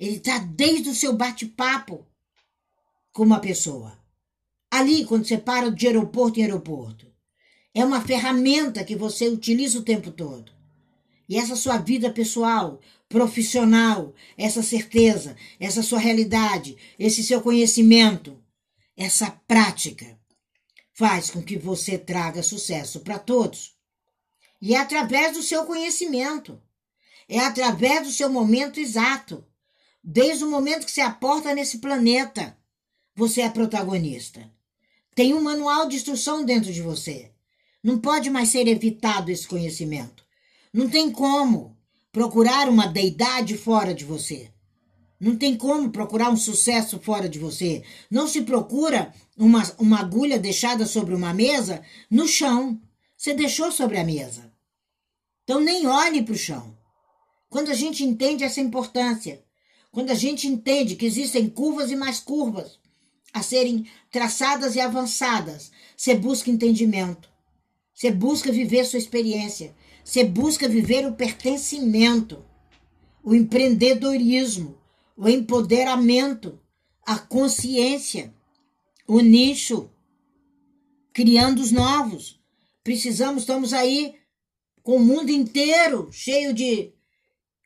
Ele 0.00 0.16
está 0.16 0.38
desde 0.38 0.88
o 0.88 0.94
seu 0.94 1.12
bate-papo 1.12 2.06
com 3.12 3.22
uma 3.22 3.38
pessoa. 3.38 3.98
Ali, 4.70 5.04
quando 5.04 5.26
você 5.26 5.36
para 5.36 5.70
de 5.70 5.86
aeroporto 5.86 6.40
em 6.40 6.42
aeroporto. 6.42 7.06
É 7.74 7.84
uma 7.84 8.00
ferramenta 8.00 8.82
que 8.82 8.96
você 8.96 9.28
utiliza 9.28 9.78
o 9.78 9.82
tempo 9.82 10.10
todo. 10.10 10.50
E 11.28 11.36
essa 11.36 11.54
sua 11.54 11.76
vida 11.76 12.10
pessoal, 12.10 12.80
profissional, 13.10 14.14
essa 14.38 14.62
certeza, 14.62 15.36
essa 15.60 15.82
sua 15.82 15.98
realidade, 15.98 16.78
esse 16.98 17.22
seu 17.22 17.42
conhecimento, 17.42 18.42
essa 18.96 19.30
prática 19.46 20.18
faz 20.94 21.30
com 21.30 21.42
que 21.42 21.58
você 21.58 21.98
traga 21.98 22.42
sucesso 22.42 23.00
para 23.00 23.18
todos. 23.18 23.76
E 24.62 24.74
é 24.74 24.78
através 24.78 25.34
do 25.34 25.42
seu 25.42 25.64
conhecimento, 25.66 26.60
é 27.28 27.38
através 27.38 28.06
do 28.06 28.12
seu 28.12 28.30
momento 28.30 28.80
exato. 28.80 29.44
Desde 30.02 30.44
o 30.44 30.50
momento 30.50 30.86
que 30.86 30.90
você 30.90 31.02
aporta 31.02 31.54
nesse 31.54 31.78
planeta, 31.78 32.56
você 33.14 33.42
é 33.42 33.50
protagonista. 33.50 34.50
Tem 35.14 35.34
um 35.34 35.42
manual 35.42 35.86
de 35.86 35.96
instrução 35.96 36.44
dentro 36.44 36.72
de 36.72 36.80
você. 36.80 37.30
Não 37.82 37.98
pode 37.98 38.30
mais 38.30 38.48
ser 38.48 38.66
evitado 38.66 39.30
esse 39.30 39.46
conhecimento. 39.46 40.24
Não 40.72 40.88
tem 40.88 41.10
como 41.10 41.76
procurar 42.12 42.68
uma 42.68 42.86
deidade 42.86 43.56
fora 43.56 43.94
de 43.94 44.04
você. 44.04 44.50
Não 45.20 45.36
tem 45.36 45.54
como 45.56 45.90
procurar 45.90 46.30
um 46.30 46.36
sucesso 46.36 46.98
fora 46.98 47.28
de 47.28 47.38
você. 47.38 47.84
Não 48.10 48.26
se 48.26 48.40
procura 48.42 49.12
uma, 49.36 49.62
uma 49.78 50.00
agulha 50.00 50.38
deixada 50.38 50.86
sobre 50.86 51.14
uma 51.14 51.34
mesa 51.34 51.82
no 52.10 52.26
chão. 52.26 52.80
Você 53.16 53.34
deixou 53.34 53.70
sobre 53.70 53.98
a 53.98 54.04
mesa. 54.04 54.50
Então 55.44 55.60
nem 55.60 55.86
olhe 55.86 56.22
para 56.22 56.32
o 56.32 56.38
chão. 56.38 56.74
Quando 57.50 57.70
a 57.70 57.74
gente 57.74 58.02
entende 58.02 58.44
essa 58.44 58.60
importância, 58.60 59.44
quando 59.90 60.10
a 60.10 60.14
gente 60.14 60.46
entende 60.46 60.96
que 60.96 61.06
existem 61.06 61.48
curvas 61.48 61.90
e 61.90 61.96
mais 61.96 62.20
curvas 62.20 62.78
a 63.32 63.42
serem 63.42 63.86
traçadas 64.10 64.74
e 64.76 64.80
avançadas, 64.80 65.70
você 65.96 66.14
busca 66.14 66.50
entendimento. 66.50 67.28
Você 67.94 68.10
busca 68.10 68.50
viver 68.50 68.84
sua 68.84 68.98
experiência. 68.98 69.74
Você 70.04 70.24
busca 70.24 70.68
viver 70.68 71.06
o 71.06 71.14
pertencimento, 71.14 72.44
o 73.22 73.34
empreendedorismo, 73.34 74.78
o 75.16 75.28
empoderamento, 75.28 76.58
a 77.04 77.18
consciência, 77.18 78.34
o 79.06 79.20
nicho, 79.20 79.90
criando 81.12 81.60
os 81.60 81.70
novos. 81.70 82.40
Precisamos, 82.82 83.42
estamos 83.42 83.72
aí 83.72 84.14
com 84.82 84.96
o 84.96 85.04
mundo 85.04 85.30
inteiro 85.30 86.08
cheio 86.10 86.54
de 86.54 86.92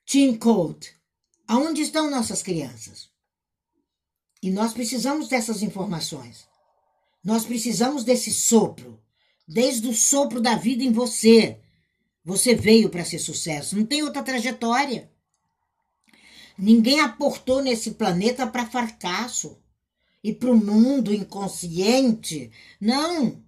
Team 0.04 0.36
Code. 0.36 0.94
Aonde 1.54 1.82
estão 1.82 2.10
nossas 2.10 2.42
crianças? 2.42 3.08
E 4.42 4.50
nós 4.50 4.72
precisamos 4.72 5.28
dessas 5.28 5.62
informações. 5.62 6.48
Nós 7.22 7.44
precisamos 7.44 8.02
desse 8.02 8.34
sopro. 8.34 9.00
Desde 9.46 9.86
o 9.86 9.94
sopro 9.94 10.40
da 10.40 10.56
vida 10.56 10.82
em 10.82 10.90
você. 10.90 11.60
Você 12.24 12.56
veio 12.56 12.90
para 12.90 13.04
ser 13.04 13.20
sucesso. 13.20 13.76
Não 13.76 13.86
tem 13.86 14.02
outra 14.02 14.24
trajetória. 14.24 15.08
Ninguém 16.58 16.98
aportou 16.98 17.62
nesse 17.62 17.92
planeta 17.92 18.48
para 18.48 18.66
fracasso 18.66 19.56
e 20.24 20.32
para 20.32 20.50
o 20.50 20.56
mundo 20.56 21.14
inconsciente. 21.14 22.50
Não. 22.80 23.40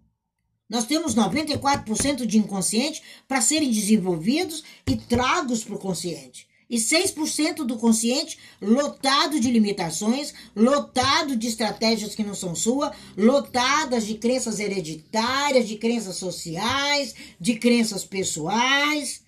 Nós 0.70 0.86
temos 0.86 1.16
94% 1.16 2.25
de 2.25 2.38
inconsciente 2.38 3.02
para 3.26 3.40
serem 3.40 3.68
desenvolvidos 3.68 4.62
e 4.86 4.96
tragos 4.96 5.64
para 5.64 5.75
o 5.75 5.80
consciente. 5.80 6.46
E 6.68 6.78
6% 6.78 7.64
do 7.64 7.76
consciente 7.76 8.38
lotado 8.61 9.38
de 9.38 9.50
limitações, 9.50 10.35
lotado 10.54 11.37
de 11.37 11.46
estratégias 11.46 12.14
que 12.14 12.25
não 12.25 12.35
são 12.35 12.54
sua, 12.54 12.92
lotadas 13.16 14.04
de 14.04 14.16
crenças 14.16 14.58
hereditárias, 14.58 15.68
de 15.68 15.76
crenças 15.76 16.16
sociais, 16.16 17.14
de 17.40 17.56
crenças 17.56 18.04
pessoais 18.04 19.23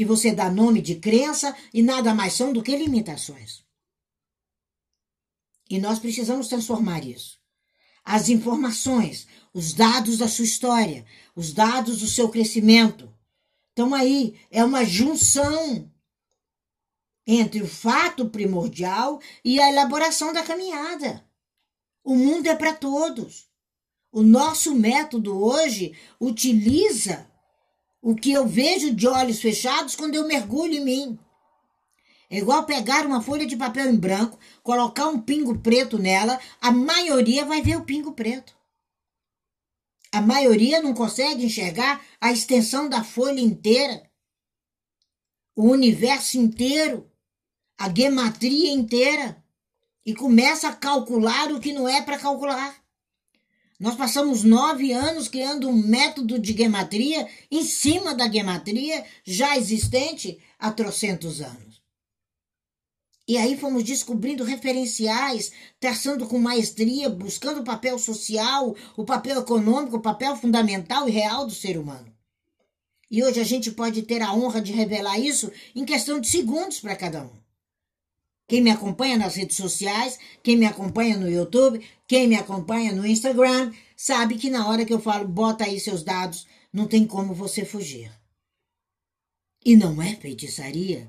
que 0.00 0.04
você 0.06 0.32
dá 0.32 0.50
nome 0.50 0.80
de 0.80 0.94
crença 0.94 1.54
e 1.74 1.82
nada 1.82 2.14
mais 2.14 2.32
são 2.32 2.54
do 2.54 2.62
que 2.62 2.74
limitações. 2.74 3.62
E 5.68 5.78
nós 5.78 5.98
precisamos 5.98 6.48
transformar 6.48 7.04
isso. 7.04 7.38
As 8.02 8.30
informações, 8.30 9.26
os 9.52 9.74
dados 9.74 10.16
da 10.16 10.26
sua 10.26 10.46
história, 10.46 11.04
os 11.36 11.52
dados 11.52 12.00
do 12.00 12.06
seu 12.06 12.30
crescimento. 12.30 13.12
Então 13.74 13.94
aí 13.94 14.40
é 14.50 14.64
uma 14.64 14.86
junção 14.86 15.89
entre 17.32 17.62
o 17.62 17.68
fato 17.68 18.28
primordial 18.28 19.20
e 19.44 19.60
a 19.60 19.68
elaboração 19.68 20.32
da 20.32 20.42
caminhada. 20.42 21.24
O 22.02 22.16
mundo 22.16 22.48
é 22.48 22.56
para 22.56 22.74
todos. 22.74 23.48
O 24.10 24.22
nosso 24.22 24.74
método 24.74 25.40
hoje 25.40 25.96
utiliza 26.18 27.30
o 28.02 28.16
que 28.16 28.32
eu 28.32 28.48
vejo 28.48 28.92
de 28.92 29.06
olhos 29.06 29.40
fechados 29.40 29.94
quando 29.94 30.16
eu 30.16 30.26
mergulho 30.26 30.74
em 30.74 30.84
mim. 30.84 31.18
É 32.28 32.38
igual 32.38 32.64
pegar 32.64 33.06
uma 33.06 33.22
folha 33.22 33.46
de 33.46 33.56
papel 33.56 33.88
em 33.88 33.96
branco, 33.96 34.38
colocar 34.62 35.06
um 35.06 35.20
pingo 35.20 35.58
preto 35.58 35.98
nela, 35.98 36.40
a 36.60 36.72
maioria 36.72 37.44
vai 37.44 37.62
ver 37.62 37.76
o 37.76 37.84
pingo 37.84 38.12
preto. 38.12 38.56
A 40.12 40.20
maioria 40.20 40.82
não 40.82 40.92
consegue 40.92 41.44
enxergar 41.44 42.04
a 42.20 42.32
extensão 42.32 42.88
da 42.88 43.04
folha 43.04 43.40
inteira, 43.40 44.02
o 45.54 45.68
universo 45.68 46.38
inteiro, 46.38 47.09
a 47.80 47.88
gematria 47.88 48.70
inteira, 48.70 49.42
e 50.04 50.14
começa 50.14 50.68
a 50.68 50.74
calcular 50.74 51.50
o 51.50 51.58
que 51.58 51.72
não 51.72 51.88
é 51.88 52.02
para 52.02 52.18
calcular. 52.18 52.76
Nós 53.78 53.94
passamos 53.94 54.44
nove 54.44 54.92
anos 54.92 55.28
criando 55.28 55.66
um 55.66 55.72
método 55.72 56.38
de 56.38 56.52
gematria 56.52 57.26
em 57.50 57.64
cima 57.64 58.14
da 58.14 58.30
gematria 58.30 59.02
já 59.24 59.56
existente 59.56 60.38
há 60.58 60.70
trocentos 60.70 61.40
anos. 61.40 61.80
E 63.26 63.38
aí 63.38 63.56
fomos 63.56 63.82
descobrindo 63.82 64.44
referenciais, 64.44 65.50
traçando 65.78 66.26
com 66.26 66.38
maestria, 66.38 67.08
buscando 67.08 67.62
o 67.62 67.64
papel 67.64 67.98
social, 67.98 68.76
o 68.94 69.06
papel 69.06 69.40
econômico, 69.40 69.96
o 69.96 70.02
papel 70.02 70.36
fundamental 70.36 71.08
e 71.08 71.12
real 71.12 71.46
do 71.46 71.54
ser 71.54 71.78
humano. 71.78 72.12
E 73.10 73.24
hoje 73.24 73.40
a 73.40 73.44
gente 73.44 73.70
pode 73.70 74.02
ter 74.02 74.20
a 74.20 74.34
honra 74.34 74.60
de 74.60 74.70
revelar 74.70 75.18
isso 75.18 75.50
em 75.74 75.86
questão 75.86 76.20
de 76.20 76.28
segundos 76.28 76.78
para 76.78 76.94
cada 76.94 77.22
um. 77.22 77.40
Quem 78.50 78.60
me 78.60 78.70
acompanha 78.72 79.16
nas 79.16 79.36
redes 79.36 79.56
sociais, 79.56 80.18
quem 80.42 80.56
me 80.56 80.66
acompanha 80.66 81.16
no 81.16 81.30
YouTube, 81.30 81.86
quem 82.04 82.26
me 82.26 82.34
acompanha 82.34 82.92
no 82.92 83.06
Instagram, 83.06 83.72
sabe 83.96 84.34
que 84.34 84.50
na 84.50 84.66
hora 84.66 84.84
que 84.84 84.92
eu 84.92 84.98
falo, 84.98 85.28
bota 85.28 85.62
aí 85.62 85.78
seus 85.78 86.02
dados, 86.02 86.48
não 86.72 86.88
tem 86.88 87.06
como 87.06 87.32
você 87.32 87.64
fugir. 87.64 88.10
E 89.64 89.76
não 89.76 90.02
é 90.02 90.16
feitiçaria, 90.16 91.08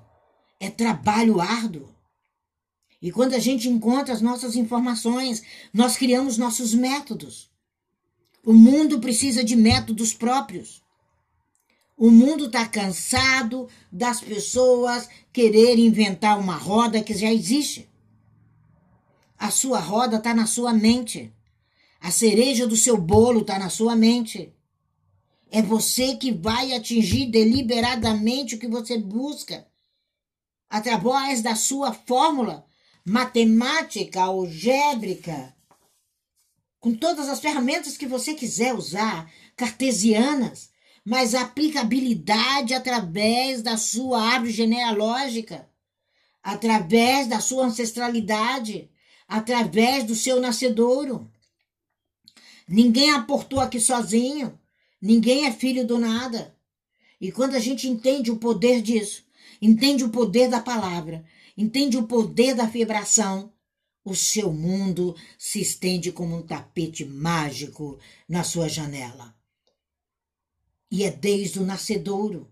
é 0.59 0.69
trabalho 0.69 1.41
árduo. 1.41 1.89
E 3.01 3.11
quando 3.11 3.33
a 3.33 3.39
gente 3.39 3.67
encontra 3.67 4.13
as 4.13 4.21
nossas 4.21 4.55
informações, 4.55 5.41
nós 5.73 5.97
criamos 5.97 6.37
nossos 6.37 6.75
métodos. 6.75 7.49
O 8.45 8.53
mundo 8.53 8.99
precisa 8.99 9.43
de 9.43 9.55
métodos 9.55 10.13
próprios. 10.13 10.83
O 12.01 12.09
mundo 12.09 12.47
está 12.47 12.67
cansado 12.67 13.69
das 13.91 14.21
pessoas 14.21 15.07
quererem 15.31 15.85
inventar 15.85 16.39
uma 16.39 16.55
roda 16.55 17.03
que 17.03 17.13
já 17.13 17.31
existe. 17.31 17.87
A 19.37 19.51
sua 19.51 19.79
roda 19.79 20.17
está 20.17 20.33
na 20.33 20.47
sua 20.47 20.73
mente. 20.73 21.31
A 21.99 22.09
cereja 22.09 22.65
do 22.65 22.75
seu 22.75 22.97
bolo 22.97 23.41
está 23.41 23.59
na 23.59 23.69
sua 23.69 23.95
mente. 23.95 24.51
É 25.51 25.61
você 25.61 26.15
que 26.15 26.31
vai 26.31 26.73
atingir 26.73 27.27
deliberadamente 27.27 28.55
o 28.55 28.59
que 28.59 28.67
você 28.67 28.97
busca. 28.97 29.67
Através 30.67 31.43
da 31.43 31.53
sua 31.53 31.93
fórmula 31.93 32.65
matemática, 33.05 34.23
algébrica, 34.23 35.55
com 36.79 36.95
todas 36.95 37.29
as 37.29 37.39
ferramentas 37.39 37.95
que 37.95 38.07
você 38.07 38.33
quiser 38.33 38.73
usar, 38.73 39.31
cartesianas, 39.55 40.70
mas 41.03 41.33
aplicabilidade 41.33 42.73
através 42.73 43.61
da 43.61 43.75
sua 43.75 44.21
árvore 44.21 44.51
genealógica, 44.51 45.67
através 46.43 47.27
da 47.27 47.39
sua 47.39 47.65
ancestralidade, 47.65 48.89
através 49.27 50.03
do 50.03 50.15
seu 50.15 50.39
nascedouro. 50.39 51.29
Ninguém 52.67 53.11
aportou 53.11 53.59
aqui 53.59 53.79
sozinho, 53.79 54.57
ninguém 55.01 55.45
é 55.45 55.51
filho 55.51 55.85
do 55.85 55.97
nada. 55.97 56.55
E 57.19 57.31
quando 57.31 57.55
a 57.55 57.59
gente 57.59 57.87
entende 57.87 58.31
o 58.31 58.37
poder 58.37 58.81
disso, 58.81 59.23
entende 59.61 60.03
o 60.03 60.09
poder 60.09 60.49
da 60.49 60.59
palavra, 60.59 61.25
entende 61.57 61.97
o 61.97 62.07
poder 62.07 62.55
da 62.55 62.65
vibração, 62.65 63.51
o 64.03 64.15
seu 64.15 64.51
mundo 64.51 65.15
se 65.37 65.61
estende 65.61 66.11
como 66.11 66.35
um 66.35 66.41
tapete 66.41 67.05
mágico 67.05 67.99
na 68.27 68.43
sua 68.43 68.67
janela 68.67 69.35
e 70.91 71.05
é 71.05 71.09
desde 71.09 71.59
o 71.59 71.65
nascedouro. 71.65 72.51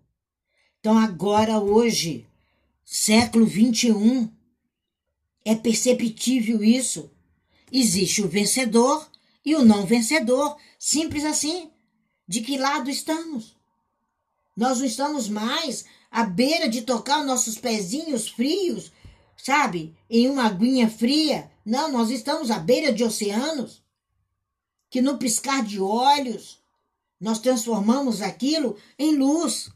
Então, 0.80 0.98
agora, 0.98 1.60
hoje, 1.60 2.26
século 2.86 3.46
21, 3.46 4.32
é 5.44 5.54
perceptível 5.54 6.64
isso. 6.64 7.12
Existe 7.72 8.22
o 8.22 8.30
vencedor 8.30 9.10
e 9.44 9.56
o 9.56 9.66
não 9.66 9.86
vencedor. 9.86 10.56
Simples 10.80 11.26
assim. 11.26 11.70
De 12.26 12.40
que 12.42 12.58
lado 12.58 12.90
estamos? 12.90 13.58
Nós 14.56 14.80
não 14.80 14.86
estamos 14.86 15.28
mais 15.28 15.84
à 16.10 16.24
beira 16.24 16.70
de 16.70 16.82
tocar 16.82 17.20
os 17.20 17.28
nossos 17.28 17.58
pezinhos 17.58 18.30
frios, 18.30 18.92
sabe? 19.36 19.96
Em 20.10 20.30
uma 20.30 20.46
aguinha 20.46 20.90
fria. 20.90 21.52
Não, 21.66 21.92
nós 21.92 22.10
estamos 22.10 22.50
à 22.50 22.60
beira 22.60 22.94
de 22.94 23.04
oceanos 23.04 23.84
que 24.90 25.02
no 25.02 25.18
piscar 25.18 25.64
de 25.64 25.80
olhos 25.80 26.59
nós 27.20 27.40
transformamos 27.40 28.22
aquilo 28.22 28.78
em 28.98 29.16
luz. 29.16 29.70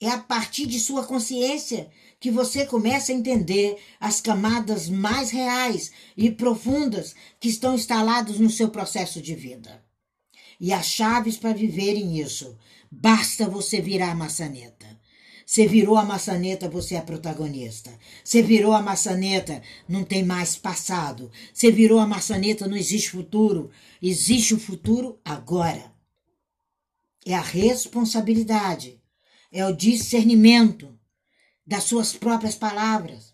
É 0.00 0.08
a 0.10 0.18
partir 0.18 0.66
de 0.66 0.78
sua 0.78 1.04
consciência 1.04 1.90
que 2.20 2.30
você 2.30 2.66
começa 2.66 3.10
a 3.10 3.14
entender 3.14 3.80
as 3.98 4.20
camadas 4.20 4.88
mais 4.88 5.30
reais 5.30 5.90
e 6.16 6.30
profundas 6.30 7.14
que 7.40 7.48
estão 7.48 7.74
instaladas 7.74 8.38
no 8.38 8.50
seu 8.50 8.68
processo 8.68 9.20
de 9.20 9.34
vida. 9.34 9.84
E 10.60 10.72
as 10.72 10.86
chaves 10.86 11.36
para 11.36 11.52
viverem 11.52 12.18
isso. 12.20 12.56
Basta 12.90 13.48
você 13.48 13.80
virar 13.80 14.12
a 14.12 14.14
maçaneta. 14.14 14.87
Você 15.48 15.66
virou 15.66 15.96
a 15.96 16.04
maçaneta, 16.04 16.68
você 16.68 16.94
é 16.94 17.00
protagonista. 17.00 17.90
Você 18.22 18.42
virou 18.42 18.74
a 18.74 18.82
maçaneta, 18.82 19.62
não 19.88 20.04
tem 20.04 20.22
mais 20.22 20.56
passado. 20.56 21.30
Você 21.54 21.72
virou 21.72 21.98
a 21.98 22.06
maçaneta, 22.06 22.68
não 22.68 22.76
existe 22.76 23.08
futuro. 23.08 23.70
Existe 24.02 24.52
o 24.52 24.60
futuro 24.60 25.18
agora. 25.24 25.90
É 27.24 27.32
a 27.32 27.40
responsabilidade, 27.40 29.00
é 29.50 29.64
o 29.64 29.74
discernimento 29.74 30.94
das 31.66 31.84
suas 31.84 32.12
próprias 32.12 32.54
palavras. 32.54 33.32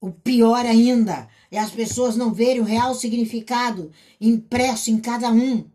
O 0.00 0.10
pior 0.10 0.66
ainda 0.66 1.28
é 1.48 1.60
as 1.60 1.70
pessoas 1.70 2.16
não 2.16 2.34
verem 2.34 2.60
o 2.60 2.64
real 2.64 2.92
significado 2.92 3.92
impresso 4.20 4.90
em 4.90 4.98
cada 4.98 5.30
um. 5.30 5.70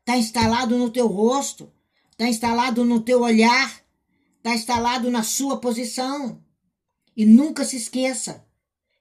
Está 0.00 0.16
instalado 0.16 0.76
no 0.76 0.90
teu 0.90 1.06
rosto, 1.06 1.72
está 2.10 2.28
instalado 2.28 2.84
no 2.84 3.00
teu 3.00 3.20
olhar, 3.20 3.83
está 4.44 4.54
instalado 4.54 5.10
na 5.10 5.22
sua 5.22 5.58
posição. 5.58 6.38
E 7.16 7.24
nunca 7.24 7.64
se 7.64 7.76
esqueça 7.76 8.44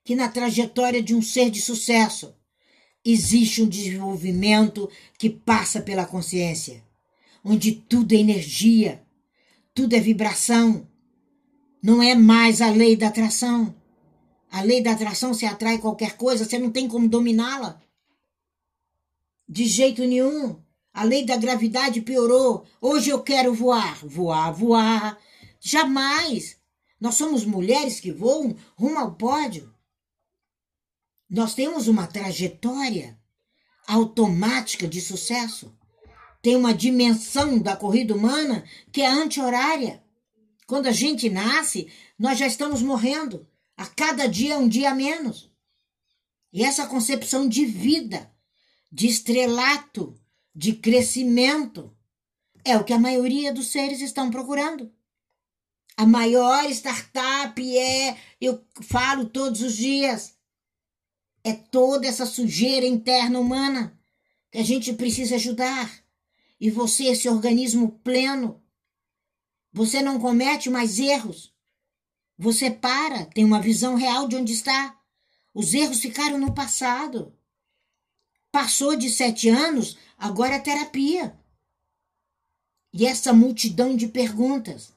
que 0.06 0.16
na 0.16 0.30
trajetória 0.30 1.04
de 1.04 1.14
um 1.14 1.22
ser 1.22 1.50
de 1.50 1.62
sucesso 1.62 2.34
existe 3.04 3.62
um 3.62 3.68
desenvolvimento 3.68 4.90
que 5.18 5.30
passa 5.30 5.82
pela 5.82 6.06
consciência, 6.06 6.82
onde 7.44 7.74
tudo 7.74 8.14
é 8.14 8.18
energia, 8.18 9.04
tudo 9.74 9.94
é 9.96 10.00
vibração. 10.00 10.88
Não 11.82 12.02
é 12.02 12.16
mais 12.16 12.62
a 12.62 12.70
lei 12.70 12.96
da 12.96 13.08
atração. 13.08 13.76
A 14.50 14.62
lei 14.62 14.82
da 14.82 14.92
atração 14.92 15.34
se 15.34 15.46
atrai 15.46 15.78
qualquer 15.80 16.16
coisa, 16.16 16.46
você 16.46 16.58
não 16.58 16.72
tem 16.72 16.88
como 16.88 17.10
dominá-la. 17.10 17.82
De 19.50 19.66
jeito 19.66 20.06
nenhum. 20.06 20.56
A 20.94 21.04
lei 21.04 21.26
da 21.26 21.36
gravidade 21.36 22.02
piorou. 22.02 22.64
Hoje 22.80 23.10
eu 23.10 23.22
quero 23.22 23.54
voar, 23.54 24.00
voar, 24.06 24.52
voar. 24.52 25.18
Jamais. 25.64 26.58
Nós 27.00 27.16
somos 27.16 27.46
mulheres 27.46 28.02
que 28.02 28.12
voam 28.12 28.54
rumo 28.76 29.00
ao 29.00 29.16
pódio. 29.16 29.74
Nós 31.30 31.56
temos 31.56 31.88
uma 31.88 32.06
trajetória 32.06 33.18
automática 33.88 34.86
de 34.86 35.00
sucesso. 35.00 35.74
Tem 36.42 36.58
uma 36.58 36.74
dimensão 36.74 37.58
da 37.58 37.78
corrida 37.78 38.14
humana 38.14 38.66
que 38.92 39.02
é 39.02 39.08
anti-horária. 39.08 40.04
Quando 40.68 40.88
a 40.88 40.92
gente 40.92 41.30
nasce, 41.30 41.90
nós 42.20 42.38
já 42.38 42.46
estamos 42.46 42.82
morrendo. 42.82 43.48
A 43.78 43.86
cada 43.88 44.28
dia, 44.28 44.58
um 44.58 44.68
dia 44.68 44.92
a 44.92 44.96
menos. 44.96 45.50
E 46.52 46.64
essa 46.64 46.86
concepção 46.88 47.48
de 47.48 47.66
vida, 47.66 48.32
de 48.92 49.08
estrelato, 49.08 50.14
de 50.54 50.74
crescimento, 50.74 51.96
é 52.66 52.78
o 52.78 52.84
que 52.84 52.94
a 52.94 53.00
maioria 53.00 53.52
dos 53.54 53.68
seres 53.68 54.02
estão 54.02 54.30
procurando. 54.30 54.94
A 55.96 56.06
maior 56.06 56.66
startup 56.72 57.78
é, 57.78 58.18
eu 58.42 58.66
falo 58.82 59.26
todos 59.26 59.62
os 59.62 59.76
dias, 59.76 60.36
é 61.44 61.54
toda 61.54 62.08
essa 62.08 62.26
sujeira 62.26 62.86
interna 62.86 63.40
humana 63.40 64.00
que 64.52 64.58
a 64.58 64.64
gente 64.64 64.94
precisa 64.94 65.36
ajudar. 65.36 66.04
E 66.60 66.70
você, 66.70 67.06
esse 67.06 67.30
organismo 67.30 68.00
pleno, 68.04 68.64
você 69.72 70.02
não 70.02 70.20
comete 70.20 70.70
mais 70.70 70.98
erros. 70.98 71.54
Você 72.38 72.72
para, 72.72 73.26
tem 73.26 73.44
uma 73.46 73.62
visão 73.62 73.96
real 73.96 74.28
de 74.28 74.36
onde 74.36 74.54
está. 74.54 75.00
Os 75.54 75.74
erros 75.74 76.00
ficaram 76.00 76.40
no 76.40 76.54
passado. 76.54 77.36
Passou 78.52 78.96
de 78.96 79.10
sete 79.10 79.50
anos, 79.50 79.98
agora 80.18 80.56
é 80.56 80.60
terapia. 80.60 81.38
E 82.92 83.06
essa 83.06 83.34
multidão 83.34 83.96
de 83.96 84.08
perguntas 84.08 84.93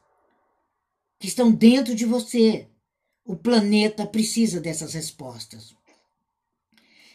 que 1.18 1.26
estão 1.26 1.50
dentro 1.50 1.94
de 1.94 2.05
você. 2.05 2.68
O 3.24 3.37
planeta 3.37 4.07
precisa 4.07 4.61
dessas 4.61 4.94
respostas. 4.94 5.74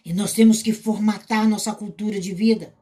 E 0.03 0.13
nós 0.13 0.33
temos 0.33 0.61
que 0.61 0.73
formatar 0.73 1.47
nossa 1.47 1.73
cultura 1.73 2.19
de 2.19 2.33
vida. 2.33 2.75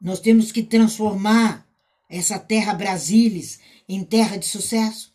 Nós 0.00 0.20
temos 0.20 0.52
que 0.52 0.62
transformar 0.62 1.66
essa 2.08 2.38
terra 2.38 2.74
Brasilis 2.74 3.58
em 3.88 4.04
terra 4.04 4.36
de 4.36 4.46
sucesso. 4.46 5.14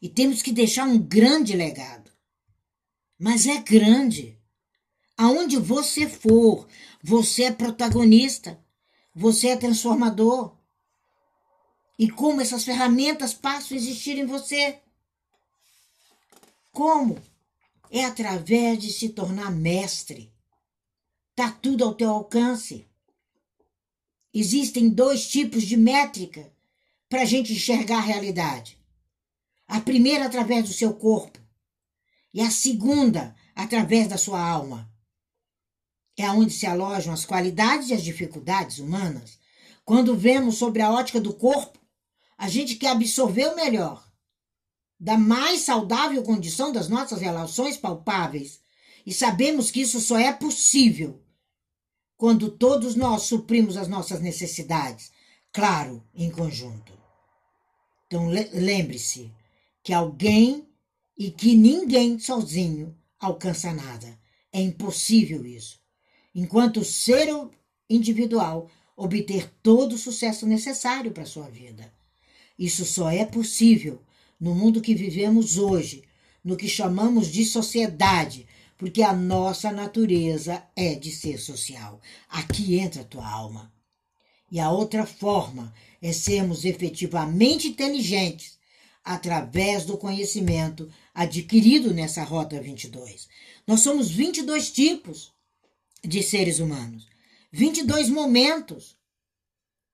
E 0.00 0.08
temos 0.08 0.42
que 0.42 0.52
deixar 0.52 0.84
um 0.84 0.98
grande 0.98 1.54
legado. 1.54 2.10
Mas 3.18 3.46
é 3.46 3.60
grande. 3.60 4.38
Aonde 5.16 5.56
você 5.58 6.08
for, 6.08 6.66
você 7.02 7.44
é 7.44 7.52
protagonista. 7.52 8.58
Você 9.14 9.48
é 9.48 9.56
transformador 9.56 10.55
e 11.98 12.10
como 12.10 12.40
essas 12.40 12.64
ferramentas 12.64 13.32
passam 13.32 13.76
a 13.76 13.80
existir 13.80 14.18
em 14.18 14.26
você. 14.26 14.80
Como? 16.72 17.18
É 17.90 18.04
através 18.04 18.78
de 18.78 18.92
se 18.92 19.10
tornar 19.10 19.50
mestre. 19.50 20.32
Está 21.30 21.50
tudo 21.50 21.84
ao 21.84 21.94
teu 21.94 22.10
alcance. 22.10 22.86
Existem 24.32 24.88
dois 24.88 25.26
tipos 25.26 25.62
de 25.62 25.76
métrica 25.76 26.52
para 27.08 27.22
a 27.22 27.24
gente 27.24 27.52
enxergar 27.52 27.98
a 27.98 28.02
realidade. 28.02 28.78
A 29.66 29.80
primeira 29.80 30.26
através 30.26 30.68
do 30.68 30.74
seu 30.74 30.92
corpo 30.94 31.38
e 32.34 32.40
a 32.42 32.50
segunda 32.50 33.34
através 33.54 34.08
da 34.08 34.18
sua 34.18 34.40
alma. 34.40 34.90
É 36.16 36.30
onde 36.30 36.52
se 36.52 36.66
alojam 36.66 37.12
as 37.12 37.24
qualidades 37.24 37.88
e 37.88 37.94
as 37.94 38.02
dificuldades 38.02 38.78
humanas. 38.78 39.38
Quando 39.84 40.16
vemos 40.16 40.56
sobre 40.56 40.82
a 40.82 40.90
ótica 40.90 41.20
do 41.20 41.32
corpo, 41.32 41.78
a 42.36 42.48
gente 42.48 42.76
quer 42.76 42.90
absorver 42.90 43.46
o 43.46 43.56
melhor, 43.56 44.06
da 44.98 45.16
mais 45.16 45.62
saudável 45.62 46.22
condição 46.22 46.72
das 46.72 46.88
nossas 46.88 47.20
relações 47.20 47.76
palpáveis, 47.76 48.60
e 49.04 49.12
sabemos 49.12 49.70
que 49.70 49.80
isso 49.80 50.00
só 50.00 50.18
é 50.18 50.32
possível 50.32 51.22
quando 52.16 52.50
todos 52.50 52.94
nós 52.94 53.22
suprimos 53.22 53.76
as 53.76 53.88
nossas 53.88 54.20
necessidades, 54.20 55.12
claro, 55.52 56.02
em 56.14 56.30
conjunto. 56.30 56.92
Então 58.06 58.28
lembre-se 58.28 59.32
que 59.82 59.92
alguém 59.92 60.66
e 61.16 61.30
que 61.30 61.54
ninguém 61.54 62.18
sozinho 62.18 62.96
alcança 63.18 63.72
nada. 63.72 64.18
É 64.52 64.60
impossível 64.60 65.44
isso. 65.44 65.78
Enquanto 66.34 66.84
ser 66.84 67.28
individual 67.88 68.70
obter 68.96 69.52
todo 69.62 69.94
o 69.94 69.98
sucesso 69.98 70.46
necessário 70.46 71.12
para 71.12 71.26
sua 71.26 71.48
vida. 71.48 71.92
Isso 72.58 72.84
só 72.84 73.10
é 73.10 73.24
possível 73.24 74.02
no 74.40 74.54
mundo 74.54 74.80
que 74.80 74.94
vivemos 74.94 75.58
hoje, 75.58 76.02
no 76.44 76.56
que 76.56 76.68
chamamos 76.68 77.28
de 77.28 77.44
sociedade, 77.44 78.46
porque 78.78 79.02
a 79.02 79.12
nossa 79.12 79.72
natureza 79.72 80.62
é 80.74 80.94
de 80.94 81.10
ser 81.10 81.38
social. 81.38 82.00
Aqui 82.28 82.78
entra 82.78 83.02
a 83.02 83.06
tua 83.06 83.28
alma. 83.28 83.72
E 84.50 84.60
a 84.60 84.70
outra 84.70 85.04
forma 85.04 85.74
é 86.00 86.12
sermos 86.12 86.64
efetivamente 86.64 87.68
inteligentes 87.68 88.56
através 89.04 89.84
do 89.84 89.96
conhecimento 89.96 90.90
adquirido 91.14 91.94
nessa 91.94 92.22
Rota 92.22 92.60
22. 92.60 93.28
Nós 93.66 93.80
somos 93.80 94.10
22 94.10 94.70
tipos 94.70 95.32
de 96.02 96.22
seres 96.22 96.58
humanos, 96.58 97.06
22 97.50 98.10
momentos 98.10 98.95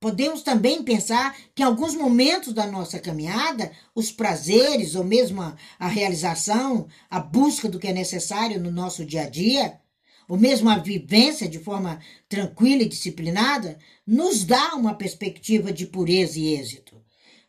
Podemos 0.02 0.42
também 0.42 0.82
pensar 0.82 1.36
que 1.54 1.62
em 1.62 1.64
alguns 1.64 1.94
momentos 1.94 2.52
da 2.52 2.66
nossa 2.66 2.98
caminhada, 2.98 3.70
os 3.94 4.10
prazeres 4.10 4.96
ou 4.96 5.04
mesmo 5.04 5.40
a, 5.40 5.56
a, 5.78 5.86
realização, 5.86 6.88
a 7.08 7.20
busca 7.20 7.68
do 7.68 7.78
que 7.78 7.86
é 7.86 7.92
necessário 7.92 8.58
no 8.58 8.72
nosso 8.72 9.04
dia 9.04 9.22
a 9.22 9.28
dia, 9.28 9.80
ou 10.28 10.36
mesmo 10.36 10.68
a 10.68 10.76
vivência 10.76 11.48
de 11.48 11.60
forma 11.60 12.00
tranquila 12.28 12.82
e 12.82 12.88
disciplinada, 12.88 13.78
nos 14.04 14.42
dá 14.42 14.74
uma 14.74 14.92
perspectiva 14.92 15.72
de 15.72 15.86
pureza 15.86 16.36
e 16.36 16.52
êxito. 16.56 17.00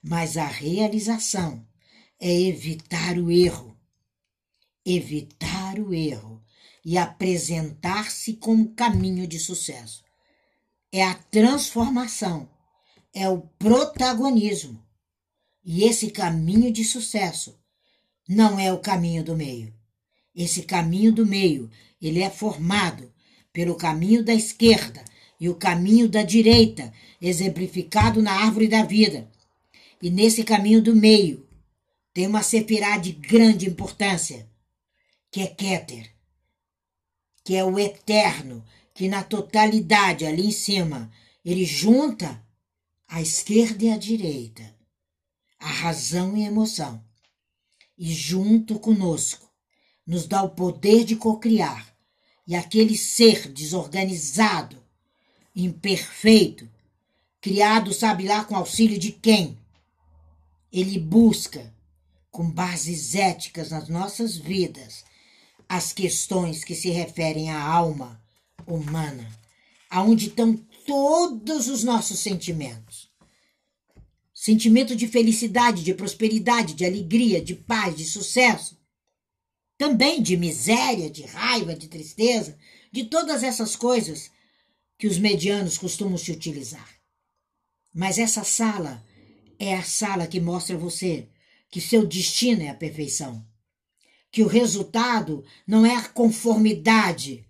Mas 0.03 0.37
a 0.37 0.45
realização 0.45 1.65
é 2.19 2.39
evitar 2.39 3.17
o 3.17 3.31
erro. 3.31 3.75
Evitar 4.85 5.79
o 5.79 5.91
erro 5.91 6.39
e 6.85 6.99
apresentar-se 6.99 8.33
como 8.33 8.75
caminho 8.75 9.25
de 9.25 9.39
sucesso 9.39 10.03
é 10.93 11.01
a 11.01 11.15
transformação, 11.15 12.47
é 13.11 13.27
o 13.27 13.41
protagonismo. 13.57 14.79
E 15.65 15.85
esse 15.85 16.11
caminho 16.11 16.71
de 16.71 16.83
sucesso 16.83 17.59
não 18.29 18.59
é 18.59 18.71
o 18.71 18.77
caminho 18.77 19.23
do 19.23 19.35
meio. 19.35 19.73
Esse 20.35 20.61
caminho 20.61 21.11
do 21.11 21.25
meio, 21.25 21.71
ele 21.99 22.21
é 22.21 22.29
formado 22.29 23.11
pelo 23.51 23.75
caminho 23.75 24.23
da 24.23 24.35
esquerda 24.35 25.03
e 25.39 25.49
o 25.49 25.55
caminho 25.55 26.07
da 26.07 26.21
direita, 26.21 26.93
exemplificado 27.19 28.21
na 28.21 28.31
árvore 28.31 28.67
da 28.67 28.83
vida. 28.83 29.31
E 29.99 30.11
nesse 30.11 30.43
caminho 30.43 30.81
do 30.81 30.95
meio 30.95 31.47
tem 32.13 32.27
uma 32.27 32.43
sefirá 32.43 32.97
de 32.99 33.13
grande 33.13 33.67
importância, 33.67 34.47
que 35.31 35.41
é 35.41 35.47
Keter, 35.47 36.13
que 37.43 37.55
é 37.55 37.63
o 37.63 37.79
eterno, 37.79 38.63
que 38.93 39.07
na 39.07 39.23
totalidade 39.23 40.25
ali 40.25 40.47
em 40.47 40.51
cima 40.51 41.11
ele 41.43 41.65
junta 41.65 42.43
a 43.07 43.21
esquerda 43.21 43.85
e 43.85 43.91
a 43.91 43.97
direita, 43.97 44.75
a 45.59 45.67
razão 45.67 46.37
e 46.37 46.43
a 46.43 46.47
emoção, 46.47 47.03
e 47.97 48.13
junto 48.13 48.79
conosco 48.79 49.51
nos 50.05 50.27
dá 50.27 50.43
o 50.43 50.49
poder 50.49 51.05
de 51.05 51.15
cocriar. 51.15 51.93
E 52.45 52.55
aquele 52.55 52.97
ser 52.97 53.47
desorganizado, 53.47 54.83
imperfeito, 55.55 56.69
criado 57.39 57.93
sabe 57.93 58.27
lá 58.27 58.43
com 58.43 58.55
auxílio 58.55 58.99
de 58.99 59.11
quem? 59.11 59.57
Ele 60.71 60.99
busca, 60.99 61.73
com 62.29 62.49
bases 62.49 63.15
éticas 63.15 63.69
nas 63.69 63.87
nossas 63.87 64.35
vidas, 64.35 65.05
as 65.69 65.93
questões 65.93 66.63
que 66.63 66.75
se 66.75 66.89
referem 66.89 67.49
à 67.49 67.61
alma, 67.61 68.22
humana, 68.67 69.29
aonde 69.89 70.27
estão 70.27 70.55
todos 70.85 71.67
os 71.67 71.83
nossos 71.83 72.19
sentimentos. 72.19 73.11
Sentimento 74.33 74.95
de 74.95 75.07
felicidade, 75.07 75.83
de 75.83 75.93
prosperidade, 75.93 76.73
de 76.73 76.85
alegria, 76.85 77.41
de 77.41 77.55
paz, 77.55 77.95
de 77.95 78.03
sucesso. 78.03 78.77
Também 79.77 80.21
de 80.21 80.35
miséria, 80.35 81.09
de 81.09 81.23
raiva, 81.23 81.75
de 81.75 81.87
tristeza, 81.87 82.57
de 82.91 83.05
todas 83.05 83.43
essas 83.43 83.75
coisas 83.75 84.29
que 84.97 85.07
os 85.07 85.17
medianos 85.17 85.77
costumam 85.77 86.17
se 86.17 86.31
utilizar. 86.31 86.89
Mas 87.93 88.17
essa 88.17 88.43
sala 88.43 89.03
é 89.59 89.75
a 89.75 89.83
sala 89.83 90.27
que 90.27 90.39
mostra 90.39 90.75
a 90.75 90.79
você 90.79 91.27
que 91.69 91.81
seu 91.81 92.05
destino 92.05 92.61
é 92.61 92.69
a 92.69 92.75
perfeição, 92.75 93.43
que 94.31 94.43
o 94.43 94.47
resultado 94.47 95.43
não 95.65 95.85
é 95.85 95.95
a 95.95 96.07
conformidade 96.07 97.43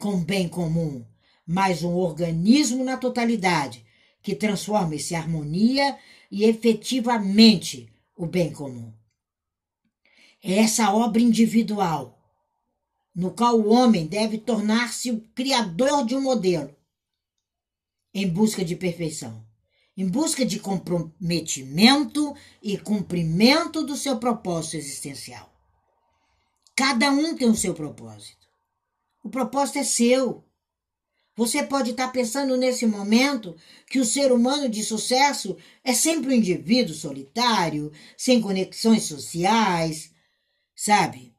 com 0.00 0.18
bem 0.18 0.48
comum, 0.48 1.04
mas 1.46 1.82
um 1.82 1.94
organismo 1.94 2.82
na 2.82 2.96
totalidade 2.96 3.84
que 4.22 4.34
transforma-se 4.34 5.14
harmonia 5.14 5.96
e 6.30 6.44
efetivamente 6.44 7.92
o 8.16 8.26
bem 8.26 8.50
comum. 8.50 8.92
É 10.42 10.54
essa 10.54 10.92
obra 10.92 11.20
individual 11.20 12.18
no 13.14 13.32
qual 13.32 13.60
o 13.60 13.68
homem 13.68 14.06
deve 14.06 14.38
tornar-se 14.38 15.10
o 15.10 15.20
criador 15.34 16.06
de 16.06 16.16
um 16.16 16.22
modelo 16.22 16.74
em 18.14 18.26
busca 18.26 18.64
de 18.64 18.74
perfeição, 18.74 19.44
em 19.96 20.08
busca 20.08 20.46
de 20.46 20.58
comprometimento 20.58 22.34
e 22.62 22.78
cumprimento 22.78 23.84
do 23.84 23.96
seu 23.96 24.18
propósito 24.18 24.78
existencial. 24.78 25.52
Cada 26.74 27.10
um 27.10 27.36
tem 27.36 27.48
o 27.48 27.54
seu 27.54 27.74
propósito. 27.74 28.39
O 29.22 29.28
propósito 29.28 29.78
é 29.78 29.84
seu. 29.84 30.44
Você 31.36 31.62
pode 31.62 31.92
estar 31.92 32.08
pensando 32.08 32.56
nesse 32.56 32.84
momento 32.86 33.56
que 33.86 33.98
o 33.98 34.04
ser 34.04 34.32
humano 34.32 34.68
de 34.68 34.82
sucesso 34.82 35.56
é 35.82 35.94
sempre 35.94 36.30
um 36.30 36.36
indivíduo 36.36 36.94
solitário, 36.94 37.92
sem 38.16 38.40
conexões 38.40 39.04
sociais, 39.04 40.12
sabe? 40.74 41.34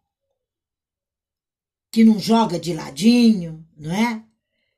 Que 1.92 2.04
não 2.04 2.20
joga 2.20 2.60
de 2.60 2.74
ladinho, 2.74 3.68
não 3.78 3.94
é? 3.94 4.24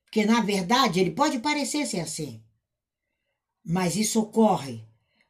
Porque 0.03 0.25
na 0.25 0.41
verdade 0.41 0.99
ele 0.99 1.11
pode 1.11 1.39
parecer 1.39 1.85
ser 1.85 1.99
assim. 1.99 2.43
Mas 3.63 3.95
isso 3.95 4.19
ocorre 4.19 4.83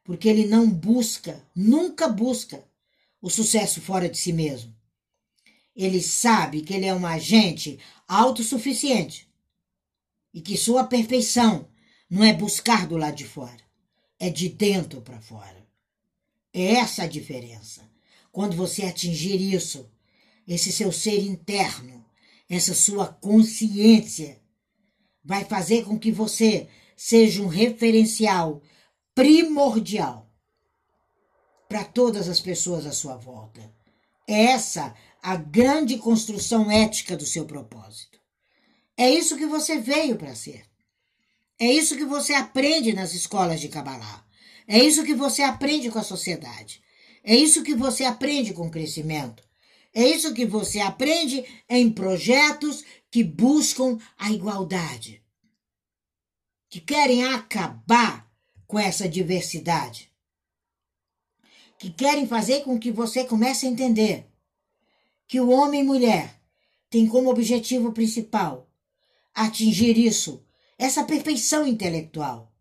porque 0.04 0.28
ele 0.28 0.46
não 0.46 0.68
busca, 0.68 1.42
nunca 1.56 2.06
busca 2.08 2.62
o 3.20 3.30
sucesso 3.30 3.80
fora 3.80 4.08
de 4.08 4.18
si 4.18 4.32
mesmo. 4.32 4.74
Ele 5.74 6.00
sabe 6.00 6.62
que 6.62 6.72
ele 6.72 6.86
é 6.86 6.94
um 6.94 7.06
agente 7.06 7.78
autossuficiente 8.06 9.28
e 10.32 10.40
que 10.40 10.56
sua 10.56 10.84
perfeição 10.84 11.68
não 12.08 12.22
é 12.22 12.32
buscar 12.32 12.86
do 12.86 12.96
lado 12.96 13.16
de 13.16 13.24
fora, 13.24 13.62
é 14.18 14.30
de 14.30 14.48
dentro 14.48 15.00
para 15.00 15.20
fora. 15.20 15.66
É 16.52 16.74
essa 16.74 17.02
a 17.02 17.06
diferença. 17.06 17.82
Quando 18.30 18.56
você 18.56 18.84
atingir 18.84 19.40
isso, 19.40 19.90
esse 20.46 20.70
seu 20.70 20.92
ser 20.92 21.20
interno, 21.24 22.04
essa 22.48 22.74
sua 22.74 23.08
consciência, 23.08 24.40
vai 25.24 25.44
fazer 25.44 25.84
com 25.84 25.98
que 25.98 26.12
você 26.12 26.68
seja 26.96 27.42
um 27.42 27.46
referencial 27.46 28.62
primordial 29.14 30.30
para 31.68 31.84
todas 31.84 32.28
as 32.28 32.40
pessoas 32.40 32.86
à 32.86 32.92
sua 32.92 33.16
volta. 33.16 33.72
É 34.28 34.44
essa 34.44 34.94
a 35.24 35.36
grande 35.36 35.96
construção 35.96 36.70
ética 36.70 37.16
do 37.16 37.24
seu 37.24 37.46
propósito. 37.46 38.20
É 38.94 39.10
isso 39.10 39.38
que 39.38 39.46
você 39.46 39.78
veio 39.78 40.16
para 40.16 40.34
ser. 40.34 40.66
É 41.58 41.64
isso 41.64 41.96
que 41.96 42.04
você 42.04 42.34
aprende 42.34 42.92
nas 42.92 43.14
escolas 43.14 43.58
de 43.58 43.70
Kabbalah. 43.70 44.22
É 44.68 44.78
isso 44.78 45.02
que 45.02 45.14
você 45.14 45.40
aprende 45.40 45.90
com 45.90 45.98
a 45.98 46.02
sociedade. 46.02 46.82
É 47.22 47.34
isso 47.34 47.62
que 47.62 47.74
você 47.74 48.04
aprende 48.04 48.52
com 48.52 48.66
o 48.66 48.70
crescimento. 48.70 49.42
É 49.94 50.06
isso 50.06 50.34
que 50.34 50.44
você 50.44 50.80
aprende 50.80 51.42
em 51.70 51.90
projetos 51.90 52.84
que 53.10 53.24
buscam 53.24 53.98
a 54.18 54.30
igualdade, 54.30 55.24
que 56.68 56.82
querem 56.82 57.24
acabar 57.24 58.30
com 58.66 58.78
essa 58.78 59.08
diversidade, 59.08 60.12
que 61.78 61.90
querem 61.90 62.26
fazer 62.26 62.62
com 62.62 62.78
que 62.78 62.92
você 62.92 63.24
comece 63.24 63.66
a 63.66 63.70
entender 63.70 64.33
que 65.26 65.40
o 65.40 65.50
homem 65.50 65.80
e 65.80 65.84
mulher 65.84 66.40
têm 66.90 67.06
como 67.06 67.30
objetivo 67.30 67.92
principal 67.92 68.70
atingir 69.34 69.98
isso, 69.98 70.44
essa 70.78 71.04
perfeição 71.04 71.66
intelectual 71.66 72.54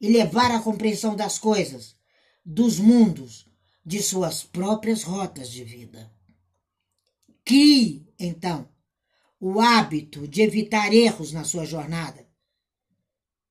e 0.00 0.08
levar 0.08 0.50
a 0.50 0.60
compreensão 0.60 1.14
das 1.14 1.38
coisas, 1.38 1.94
dos 2.44 2.78
mundos, 2.78 3.48
de 3.84 4.02
suas 4.02 4.42
próprias 4.42 5.02
rotas 5.02 5.50
de 5.50 5.62
vida. 5.62 6.12
Crie, 7.44 8.06
então, 8.18 8.68
o 9.40 9.60
hábito 9.60 10.26
de 10.26 10.42
evitar 10.42 10.92
erros 10.92 11.32
na 11.32 11.44
sua 11.44 11.64
jornada. 11.64 12.26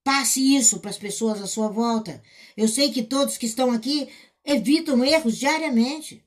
Passe 0.02 0.56
isso 0.56 0.80
para 0.80 0.90
as 0.90 0.98
pessoas 0.98 1.40
à 1.40 1.46
sua 1.46 1.68
volta. 1.68 2.22
Eu 2.56 2.66
sei 2.66 2.90
que 2.90 3.02
todos 3.02 3.36
que 3.36 3.46
estão 3.46 3.70
aqui 3.70 4.08
evitam 4.44 5.04
erros 5.04 5.38
diariamente. 5.38 6.24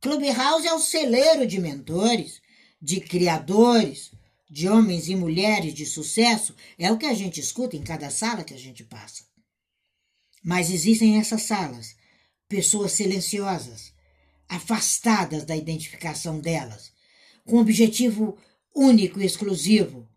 Clubhouse 0.00 0.66
é 0.66 0.72
o 0.72 0.78
celeiro 0.78 1.46
de 1.46 1.58
mentores, 1.58 2.40
de 2.80 3.00
criadores, 3.00 4.12
de 4.48 4.68
homens 4.68 5.08
e 5.08 5.16
mulheres 5.16 5.74
de 5.74 5.84
sucesso. 5.84 6.54
É 6.78 6.90
o 6.92 6.98
que 6.98 7.06
a 7.06 7.14
gente 7.14 7.40
escuta 7.40 7.76
em 7.76 7.82
cada 7.82 8.08
sala 8.10 8.44
que 8.44 8.54
a 8.54 8.58
gente 8.58 8.84
passa. 8.84 9.24
Mas 10.42 10.70
existem 10.70 11.18
essas 11.18 11.42
salas 11.42 11.96
pessoas 12.48 12.92
silenciosas, 12.92 13.92
afastadas 14.48 15.44
da 15.44 15.54
identificação 15.54 16.40
delas, 16.40 16.90
com 17.44 17.56
o 17.56 17.60
objetivo 17.60 18.38
único 18.74 19.20
e 19.20 19.26
exclusivo 19.26 20.08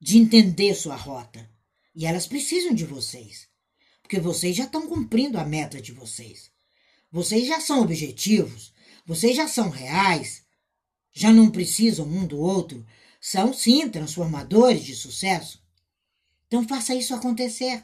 de 0.00 0.18
entender 0.18 0.74
sua 0.74 0.96
rota. 0.96 1.48
E 1.94 2.04
elas 2.04 2.26
precisam 2.26 2.74
de 2.74 2.84
vocês, 2.84 3.46
porque 4.02 4.18
vocês 4.18 4.56
já 4.56 4.64
estão 4.64 4.88
cumprindo 4.88 5.38
a 5.38 5.44
meta 5.44 5.80
de 5.80 5.92
vocês. 5.92 6.50
Vocês 7.10 7.46
já 7.46 7.60
são 7.60 7.80
objetivos, 7.80 8.72
vocês 9.08 9.34
já 9.34 9.48
são 9.48 9.70
reais, 9.70 10.42
já 11.10 11.32
não 11.32 11.48
precisam 11.48 12.06
um 12.06 12.26
do 12.26 12.38
outro, 12.38 12.84
são 13.18 13.54
sim 13.54 13.88
transformadores 13.88 14.84
de 14.84 14.94
sucesso. 14.94 15.62
Então 16.46 16.68
faça 16.68 16.94
isso 16.94 17.14
acontecer. 17.14 17.82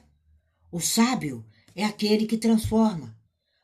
O 0.70 0.80
sábio 0.80 1.42
é 1.74 1.82
aquele 1.82 2.26
que 2.26 2.37
transforma. 2.37 3.16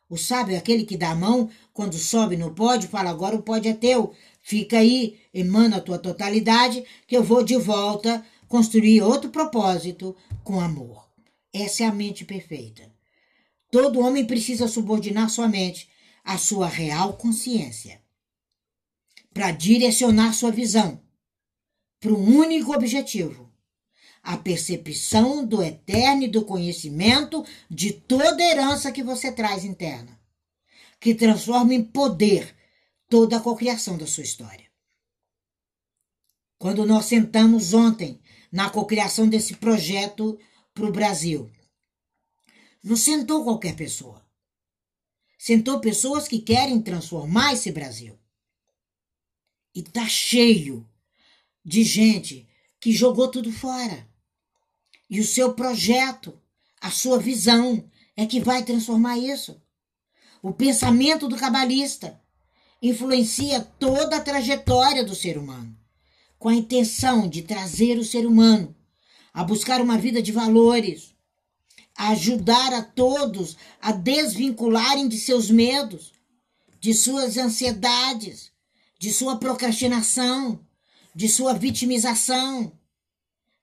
O 0.08 0.16
sábio 0.16 0.54
é 0.54 0.58
aquele 0.58 0.86
que 0.86 0.96
dá 0.96 1.10
a 1.10 1.14
mão 1.14 1.50
quando 1.74 1.98
sobe 1.98 2.34
no 2.34 2.54
pódio, 2.54 2.88
fala: 2.88 3.10
agora 3.10 3.36
o 3.36 3.42
pódio 3.42 3.70
é 3.70 3.74
teu. 3.74 4.14
Fica 4.40 4.78
aí, 4.78 5.20
emana 5.34 5.76
a 5.76 5.80
tua 5.82 5.98
totalidade, 5.98 6.82
que 7.06 7.14
eu 7.14 7.22
vou 7.22 7.44
de 7.44 7.58
volta 7.58 8.24
construir 8.48 9.02
outro 9.02 9.28
propósito 9.28 10.16
com 10.42 10.58
amor. 10.58 11.06
Essa 11.52 11.82
é 11.82 11.86
a 11.86 11.92
mente 11.92 12.24
perfeita. 12.24 12.90
Todo 13.70 14.00
homem 14.00 14.24
precisa 14.24 14.66
subordinar 14.66 15.28
sua 15.28 15.46
mente 15.46 15.89
à 16.24 16.38
sua 16.38 16.66
real 16.66 17.14
consciência 17.16 18.00
para 19.32 19.50
direcionar 19.50 20.32
sua 20.32 20.50
visão 20.50 21.00
para 22.00 22.12
um 22.12 22.36
único 22.36 22.72
objetivo 22.74 23.50
a 24.22 24.36
percepção 24.36 25.44
do 25.44 25.62
eterno 25.62 26.24
e 26.24 26.28
do 26.28 26.44
conhecimento 26.44 27.44
de 27.70 27.92
toda 27.92 28.42
herança 28.42 28.92
que 28.92 29.02
você 29.02 29.32
traz 29.32 29.64
interna, 29.64 30.18
que 30.98 31.14
transforma 31.14 31.74
em 31.74 31.82
poder 31.82 32.54
toda 33.08 33.38
a 33.38 33.40
cocriação 33.40 33.96
da 33.96 34.06
sua 34.06 34.22
história. 34.22 34.68
Quando 36.58 36.84
nós 36.84 37.06
sentamos 37.06 37.72
ontem 37.72 38.20
na 38.52 38.68
cocriação 38.68 39.26
desse 39.26 39.56
projeto 39.56 40.38
para 40.74 40.84
o 40.84 40.92
Brasil, 40.92 41.50
não 42.84 42.96
sentou 42.96 43.42
qualquer 43.44 43.74
pessoa. 43.74 44.19
Sentou 45.42 45.80
pessoas 45.80 46.28
que 46.28 46.38
querem 46.38 46.82
transformar 46.82 47.54
esse 47.54 47.72
Brasil. 47.72 48.14
E 49.74 49.82
tá 49.82 50.06
cheio 50.06 50.86
de 51.64 51.82
gente 51.82 52.46
que 52.78 52.92
jogou 52.92 53.26
tudo 53.26 53.50
fora. 53.50 54.06
E 55.08 55.18
o 55.18 55.24
seu 55.24 55.54
projeto, 55.54 56.38
a 56.78 56.90
sua 56.90 57.18
visão 57.18 57.82
é 58.14 58.26
que 58.26 58.38
vai 58.38 58.62
transformar 58.62 59.16
isso. 59.16 59.58
O 60.42 60.52
pensamento 60.52 61.26
do 61.26 61.38
cabalista 61.38 62.20
influencia 62.82 63.62
toda 63.78 64.16
a 64.16 64.20
trajetória 64.20 65.02
do 65.02 65.14
ser 65.14 65.38
humano, 65.38 65.74
com 66.38 66.50
a 66.50 66.54
intenção 66.54 67.26
de 67.26 67.40
trazer 67.40 67.96
o 67.96 68.04
ser 68.04 68.26
humano 68.26 68.76
a 69.32 69.42
buscar 69.42 69.80
uma 69.80 69.96
vida 69.96 70.20
de 70.20 70.32
valores, 70.32 71.14
a 71.96 72.10
ajudar 72.10 72.72
a 72.72 72.82
todos 72.82 73.56
a 73.80 73.92
desvincularem 73.92 75.08
de 75.08 75.18
seus 75.18 75.50
medos, 75.50 76.12
de 76.80 76.94
suas 76.94 77.36
ansiedades, 77.36 78.50
de 78.98 79.12
sua 79.12 79.36
procrastinação, 79.36 80.60
de 81.14 81.28
sua 81.28 81.52
vitimização, 81.52 82.72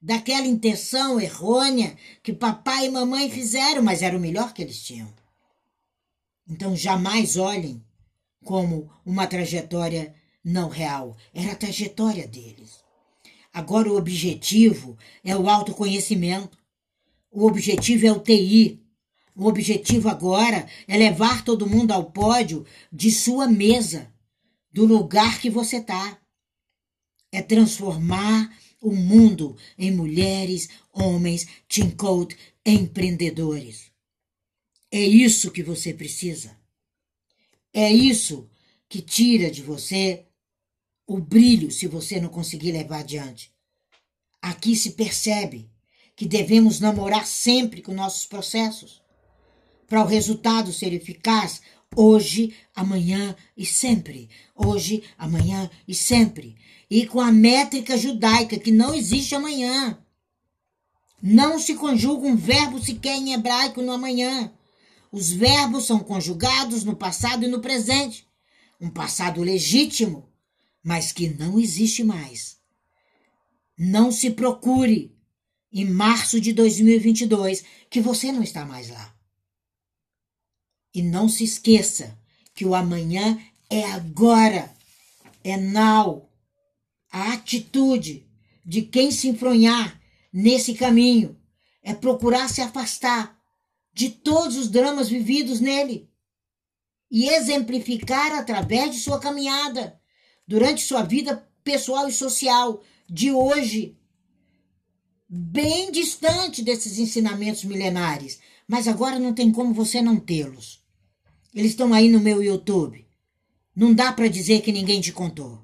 daquela 0.01 0.45
intenção 0.45 1.19
errônea 1.19 1.97
que 2.21 2.33
papai 2.33 2.85
e 2.85 2.91
mamãe 2.91 3.29
fizeram, 3.29 3.81
mas 3.81 4.01
era 4.01 4.17
o 4.17 4.19
melhor 4.19 4.53
que 4.53 4.61
eles 4.61 4.81
tinham. 4.81 5.11
Então 6.47 6.75
jamais 6.75 7.35
olhem 7.35 7.83
como 8.43 8.89
uma 9.05 9.27
trajetória 9.27 10.15
não 10.43 10.69
real, 10.69 11.17
era 11.33 11.51
a 11.51 11.55
trajetória 11.55 12.27
deles. 12.27 12.85
Agora 13.53 13.91
o 13.91 13.97
objetivo 13.97 14.97
é 15.23 15.35
o 15.35 15.49
autoconhecimento. 15.49 16.57
O 17.31 17.45
objetivo 17.45 18.07
é 18.07 18.11
o 18.11 18.19
TI. 18.19 18.81
O 19.35 19.45
objetivo 19.45 20.09
agora 20.09 20.67
é 20.87 20.97
levar 20.97 21.43
todo 21.43 21.69
mundo 21.69 21.91
ao 21.91 22.11
pódio 22.11 22.65
de 22.91 23.11
sua 23.11 23.47
mesa, 23.47 24.11
do 24.71 24.85
lugar 24.85 25.39
que 25.39 25.49
você 25.49 25.77
está. 25.77 26.19
É 27.31 27.41
transformar 27.41 28.57
o 28.81 28.91
mundo 28.91 29.55
em 29.77 29.91
mulheres, 29.91 30.69
homens, 30.91 31.47
team 31.67 31.91
code, 31.91 32.35
empreendedores. 32.65 33.91
É 34.91 34.99
isso 34.99 35.51
que 35.51 35.61
você 35.61 35.93
precisa. 35.93 36.57
É 37.73 37.91
isso 37.91 38.49
que 38.89 39.01
tira 39.01 39.51
de 39.51 39.61
você 39.61 40.25
o 41.05 41.19
brilho 41.19 41.71
se 41.71 41.87
você 41.87 42.19
não 42.19 42.29
conseguir 42.29 42.71
levar 42.71 42.99
adiante. 42.99 43.53
Aqui 44.41 44.75
se 44.75 44.91
percebe 44.91 45.69
que 46.17 46.27
devemos 46.27 46.82
namorar 46.82 47.25
sempre 47.25 47.82
com 47.82 47.93
nossos 47.93 48.25
processos. 48.25 49.01
Para 49.88 50.03
o 50.03 50.08
resultado 50.08 50.73
ser 50.73 50.91
eficaz, 50.91 51.62
hoje, 51.95 52.53
amanhã 52.75 53.34
e 53.56 53.65
sempre. 53.65 54.30
Hoje, 54.53 55.03
amanhã 55.17 55.69
e 55.88 55.95
sempre 55.95 56.58
e 56.89 57.06
com 57.06 57.19
a 57.19 57.32
métrica 57.32 57.97
judaica, 57.97 58.58
que 58.58 58.71
não 58.71 58.93
existe 58.93 59.36
amanhã. 59.36 59.97
Não 61.21 61.60
se 61.60 61.75
conjuga 61.75 62.27
um 62.27 62.36
verbo 62.36 62.84
sequer 62.84 63.17
em 63.17 63.34
hebraico 63.34 63.82
no 63.82 63.91
amanhã. 63.91 64.51
Os 65.12 65.30
verbos 65.30 65.86
são 65.86 65.99
conjugados 65.99 66.84
no 66.84 66.95
passado 66.95 67.43
e 67.43 67.47
no 67.47 67.60
presente. 67.60 68.27
Um 68.80 68.89
passado 68.89 69.41
legítimo, 69.41 70.30
mas 70.84 71.12
que 71.12 71.30
não 71.30 71.60
existe 71.60 72.03
mais. 72.03 72.58
Não 73.77 74.12
se 74.12 74.32
procure 74.32 75.15
em 75.71 75.86
março 75.86 76.39
de 76.39 76.53
2022 76.53 77.63
que 77.89 78.01
você 78.01 78.32
não 78.32 78.43
está 78.43 78.65
mais 78.65 78.89
lá. 78.89 79.15
E 80.93 81.01
não 81.01 81.30
se 81.30 81.43
esqueça 81.43 82.17
que 82.53 82.65
o 82.65 82.73
amanhã 82.73 83.39
é 83.69 83.84
agora, 83.91 84.73
é 85.43 85.58
now 85.58 86.30
a 87.12 87.34
atitude 87.34 88.25
de 88.65 88.82
quem 88.82 89.12
se 89.12 89.27
enfronhar 89.27 89.99
nesse 90.32 90.73
caminho 90.73 91.39
é 91.82 91.93
procurar 91.93 92.49
se 92.49 92.62
afastar 92.62 93.38
de 93.93 94.10
todos 94.10 94.58
os 94.58 94.69
dramas 94.69 95.10
vividos 95.10 95.60
nele 95.60 96.10
e 97.10 97.30
exemplificar 97.30 98.34
através 98.34 98.91
de 98.93 98.99
sua 98.99 99.19
caminhada 99.19 99.99
durante 100.45 100.84
sua 100.84 101.01
vida 101.01 101.47
pessoal 101.63 102.08
e 102.08 102.13
social 102.13 102.84
de 103.10 103.32
hoje, 103.32 103.97
bem 105.29 105.91
distante 105.91 106.63
desses 106.63 106.97
ensinamentos 106.99 107.63
milenares, 107.63 108.39
mas 108.67 108.87
agora 108.87 109.19
não 109.19 109.33
tem 109.33 109.51
como 109.51 109.73
você 109.73 110.01
não 110.01 110.17
tê-los. 110.17 110.83
Eles 111.53 111.71
estão 111.71 111.93
aí 111.93 112.09
no 112.09 112.19
meu 112.19 112.41
YouTube. 112.41 113.05
Não 113.75 113.93
dá 113.93 114.11
para 114.11 114.27
dizer 114.27 114.61
que 114.61 114.71
ninguém 114.71 115.01
te 115.01 115.11
contou. 115.11 115.61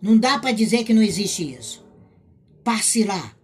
Não 0.00 0.18
dá 0.18 0.38
para 0.38 0.52
dizer 0.52 0.84
que 0.84 0.94
não 0.94 1.02
existe 1.02 1.54
isso. 1.54 1.84
Passe 2.64 3.04
lá. 3.04 3.36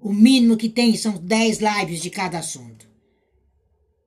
O 0.00 0.12
mínimo 0.12 0.56
que 0.56 0.68
tem 0.68 0.96
são 0.96 1.16
10 1.16 1.60
lives 1.60 2.02
de 2.02 2.10
cada 2.10 2.38
assunto. 2.38 2.88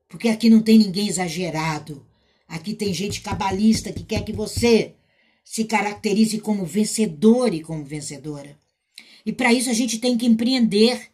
Porque 0.07 0.29
aqui 0.29 0.49
não 0.49 0.61
tem 0.61 0.77
ninguém 0.77 1.07
exagerado. 1.07 2.05
Aqui 2.47 2.73
tem 2.73 2.93
gente 2.93 3.21
cabalista 3.21 3.91
que 3.91 4.03
quer 4.03 4.23
que 4.23 4.31
você 4.31 4.93
se 5.43 5.65
caracterize 5.65 6.39
como 6.39 6.65
vencedor 6.65 7.53
e 7.53 7.61
como 7.61 7.83
vencedora. 7.83 8.57
E 9.27 9.33
para 9.33 9.51
isso 9.51 9.69
a 9.69 9.73
gente 9.73 9.99
tem 9.99 10.17
que 10.17 10.25
empreender. 10.25 11.11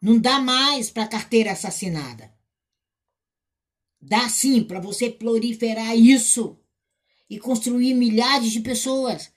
Não 0.00 0.18
dá 0.18 0.40
mais 0.40 0.90
para 0.90 1.06
carteira 1.06 1.52
assassinada. 1.52 2.32
Dá 4.00 4.30
sim 4.30 4.64
para 4.64 4.80
você 4.80 5.10
proliferar 5.10 5.94
isso 5.94 6.58
e 7.28 7.38
construir 7.38 7.92
milhares 7.92 8.50
de 8.50 8.60
pessoas, 8.60 9.30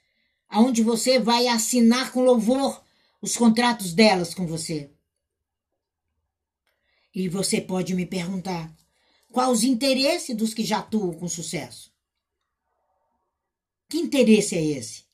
aonde 0.47 0.81
você 0.81 1.19
vai 1.19 1.47
assinar 1.47 2.13
com 2.13 2.21
louvor 2.21 2.81
os 3.21 3.35
contratos 3.35 3.91
delas 3.91 4.33
com 4.33 4.47
você. 4.47 4.89
E 7.13 7.27
você 7.27 7.59
pode 7.59 7.93
me 7.93 8.05
perguntar: 8.05 8.73
quais 9.33 9.51
os 9.51 9.63
interesses 9.65 10.33
dos 10.33 10.53
que 10.53 10.63
já 10.63 10.79
atuam 10.79 11.13
com 11.13 11.27
sucesso? 11.27 11.91
Que 13.89 13.97
interesse 13.97 14.55
é 14.55 14.63
esse? 14.63 15.08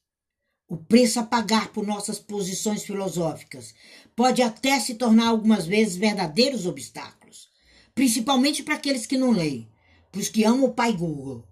O 0.75 0.77
preço 0.77 1.21
a 1.21 1.23
pagar 1.23 1.71
por 1.71 1.87
nossas 1.87 2.19
posições 2.19 2.83
filosóficas 2.83 3.73
pode 4.13 4.41
até 4.41 4.77
se 4.77 4.95
tornar 4.95 5.27
algumas 5.27 5.65
vezes 5.65 5.95
verdadeiros 5.95 6.65
obstáculos, 6.65 7.47
principalmente 7.93 8.61
para 8.61 8.75
aqueles 8.75 9.05
que 9.05 9.17
não 9.17 9.31
leem, 9.31 9.71
para 10.11 10.19
os 10.19 10.27
que 10.27 10.43
amam 10.43 10.65
o 10.65 10.73
pai 10.73 10.91
Google, 10.91 11.47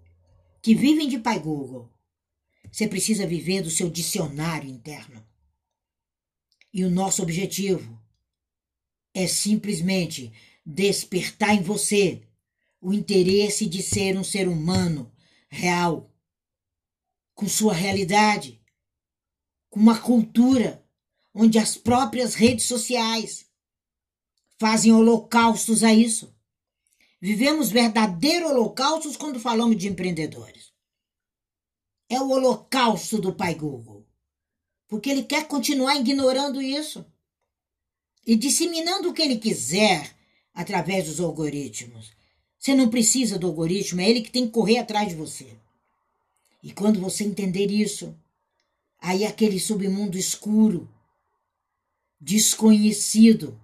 que 0.60 0.74
vivem 0.74 1.08
de 1.08 1.18
pai 1.18 1.38
Google. 1.38 1.90
Você 2.70 2.86
precisa 2.86 3.26
viver 3.26 3.62
do 3.62 3.70
seu 3.70 3.88
dicionário 3.88 4.68
interno. 4.68 5.26
E 6.70 6.84
o 6.84 6.90
nosso 6.90 7.22
objetivo 7.22 7.98
é 9.14 9.26
simplesmente 9.26 10.34
despertar 10.66 11.54
em 11.54 11.62
você 11.62 12.20
o 12.78 12.92
interesse 12.92 13.64
de 13.64 13.82
ser 13.82 14.18
um 14.18 14.24
ser 14.24 14.48
humano 14.48 15.10
real, 15.48 16.12
com 17.34 17.48
sua 17.48 17.72
realidade, 17.72 18.60
com 19.74 19.80
uma 19.80 19.98
cultura 19.98 20.80
onde 21.34 21.58
as 21.58 21.76
próprias 21.76 22.36
redes 22.36 22.64
sociais 22.64 23.44
fazem 24.56 24.92
holocaustos 24.92 25.82
a 25.82 25.92
isso. 25.92 26.32
Vivemos 27.20 27.72
verdadeiros 27.72 28.52
holocaustos 28.52 29.16
quando 29.16 29.40
falamos 29.40 29.76
de 29.76 29.88
empreendedores. 29.88 30.72
É 32.08 32.20
o 32.20 32.30
holocausto 32.30 33.20
do 33.20 33.34
pai 33.34 33.56
Google, 33.56 34.06
porque 34.86 35.10
ele 35.10 35.24
quer 35.24 35.48
continuar 35.48 35.96
ignorando 35.96 36.62
isso 36.62 37.04
e 38.24 38.36
disseminando 38.36 39.10
o 39.10 39.12
que 39.12 39.22
ele 39.22 39.38
quiser 39.38 40.14
através 40.54 41.06
dos 41.06 41.18
algoritmos. 41.18 42.12
Você 42.60 42.76
não 42.76 42.88
precisa 42.88 43.40
do 43.40 43.48
algoritmo, 43.48 44.00
é 44.00 44.08
ele 44.08 44.22
que 44.22 44.30
tem 44.30 44.46
que 44.46 44.52
correr 44.52 44.78
atrás 44.78 45.08
de 45.08 45.16
você. 45.16 45.48
E 46.62 46.72
quando 46.72 47.00
você 47.00 47.24
entender 47.24 47.72
isso, 47.72 48.16
aí 49.04 49.26
aquele 49.26 49.60
submundo 49.60 50.16
escuro, 50.16 50.88
desconhecido, 52.18 53.60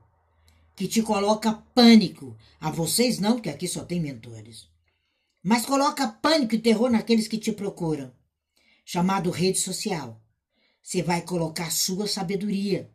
que 0.76 0.86
te 0.86 1.02
coloca 1.02 1.54
pânico. 1.74 2.36
A 2.60 2.70
vocês 2.70 3.18
não, 3.18 3.36
porque 3.36 3.48
aqui 3.48 3.66
só 3.66 3.82
tem 3.82 3.98
mentores. 3.98 4.68
Mas 5.42 5.64
coloca 5.64 6.06
pânico 6.06 6.54
e 6.54 6.58
terror 6.58 6.90
naqueles 6.90 7.26
que 7.26 7.38
te 7.38 7.52
procuram. 7.52 8.12
Chamado 8.84 9.30
rede 9.30 9.58
social. 9.58 10.20
Você 10.82 11.02
vai 11.02 11.22
colocar 11.22 11.70
sua 11.70 12.06
sabedoria 12.06 12.90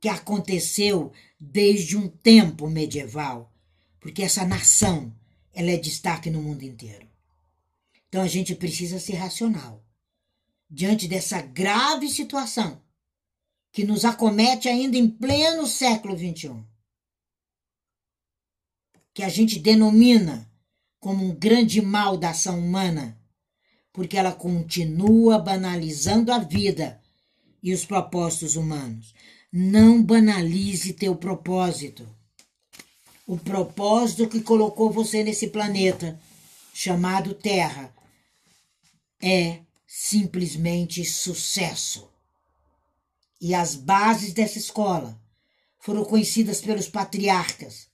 que 0.00 0.08
aconteceu 0.08 1.12
desde 1.38 1.94
um 1.94 2.08
tempo 2.08 2.70
medieval, 2.70 3.52
porque 4.00 4.22
essa 4.22 4.46
nação 4.46 5.14
ela 5.52 5.70
é 5.70 5.76
destaque 5.76 6.30
no 6.30 6.40
mundo 6.40 6.62
inteiro. 6.62 7.06
Então 8.08 8.22
a 8.22 8.26
gente 8.26 8.54
precisa 8.54 8.98
ser 8.98 9.14
racional 9.16 9.84
diante 10.70 11.06
dessa 11.06 11.40
grave 11.40 12.08
situação 12.08 12.82
que 13.72 13.84
nos 13.84 14.04
acomete 14.04 14.68
ainda 14.68 14.96
em 14.96 15.08
pleno 15.08 15.66
século 15.66 16.16
XXI, 16.16 16.62
que 19.12 19.22
a 19.22 19.28
gente 19.28 19.58
denomina 19.58 20.48
como 21.00 21.24
um 21.24 21.34
grande 21.34 21.82
mal 21.82 22.16
da 22.16 22.30
ação 22.30 22.58
humana, 22.58 23.20
porque 23.92 24.16
ela 24.16 24.32
continua 24.32 25.38
banalizando 25.38 26.32
a 26.32 26.38
vida 26.38 27.00
e 27.62 27.74
os 27.74 27.84
propósitos 27.84 28.56
humanos. 28.56 29.14
Não 29.52 30.02
banalize 30.02 30.92
teu 30.92 31.16
propósito. 31.16 32.08
O 33.26 33.36
propósito 33.36 34.28
que 34.28 34.40
colocou 34.40 34.90
você 34.90 35.24
nesse 35.24 35.48
planeta, 35.48 36.20
chamado 36.72 37.34
Terra, 37.34 37.94
é 39.20 39.60
simplesmente 39.96 41.04
sucesso. 41.04 42.10
E 43.40 43.54
as 43.54 43.76
bases 43.76 44.32
dessa 44.32 44.58
escola 44.58 45.22
foram 45.78 46.04
conhecidas 46.04 46.60
pelos 46.60 46.88
patriarcas. 46.88 47.88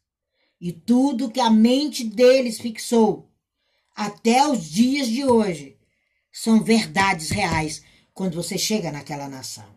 E 0.59 0.73
tudo 0.73 1.31
que 1.31 1.41
a 1.41 1.51
mente 1.51 2.03
deles 2.03 2.59
fixou 2.59 3.31
até 3.95 4.49
os 4.49 4.65
dias 4.65 5.09
de 5.09 5.27
hoje 5.27 5.77
são 6.33 6.65
verdades 6.65 7.29
reais 7.29 7.83
quando 8.15 8.35
você 8.35 8.57
chega 8.57 8.91
naquela 8.91 9.29
nação. 9.29 9.69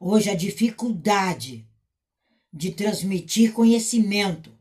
Hoje 0.00 0.30
a 0.30 0.34
dificuldade 0.34 1.64
de 2.52 2.72
transmitir 2.72 3.52
conhecimento 3.52 4.52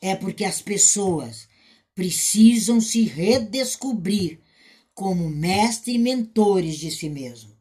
é 0.00 0.14
porque 0.14 0.44
as 0.44 0.62
pessoas 0.62 1.49
precisam 2.00 2.80
se 2.80 3.02
redescobrir 3.02 4.40
como 4.94 5.28
mestres 5.28 5.96
e 5.96 5.98
mentores 5.98 6.78
de 6.78 6.90
si 6.90 7.10
mesmo. 7.10 7.54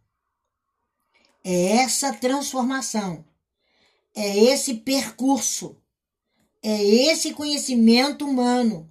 É 1.44 1.76
essa 1.80 2.14
transformação, 2.14 3.26
é 4.16 4.46
esse 4.46 4.76
percurso, 4.76 5.76
é 6.64 6.82
esse 6.82 7.34
conhecimento 7.34 8.26
humano 8.26 8.90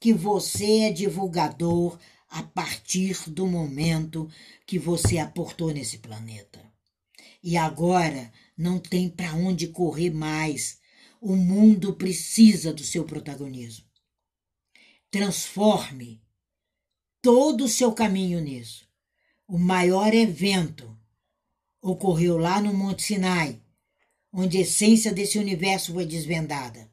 que 0.00 0.10
você 0.10 0.84
é 0.84 0.90
divulgador 0.90 1.98
a 2.30 2.42
partir 2.42 3.28
do 3.28 3.46
momento 3.46 4.26
que 4.66 4.78
você 4.78 5.18
aportou 5.18 5.70
nesse 5.70 5.98
planeta. 5.98 6.64
E 7.42 7.58
agora 7.58 8.32
não 8.56 8.78
tem 8.78 9.10
para 9.10 9.34
onde 9.34 9.68
correr 9.68 10.10
mais. 10.10 10.78
O 11.20 11.36
mundo 11.36 11.92
precisa 11.92 12.72
do 12.72 12.82
seu 12.82 13.04
protagonismo. 13.04 13.91
Transforme 15.12 16.22
todo 17.20 17.64
o 17.64 17.68
seu 17.68 17.92
caminho 17.92 18.40
nisso. 18.40 18.88
O 19.46 19.58
maior 19.58 20.14
evento 20.14 20.98
ocorreu 21.82 22.38
lá 22.38 22.62
no 22.62 22.72
Monte 22.72 23.02
Sinai, 23.02 23.60
onde 24.32 24.56
a 24.56 24.62
essência 24.62 25.12
desse 25.12 25.38
universo 25.38 25.92
foi 25.92 26.06
desvendada. 26.06 26.90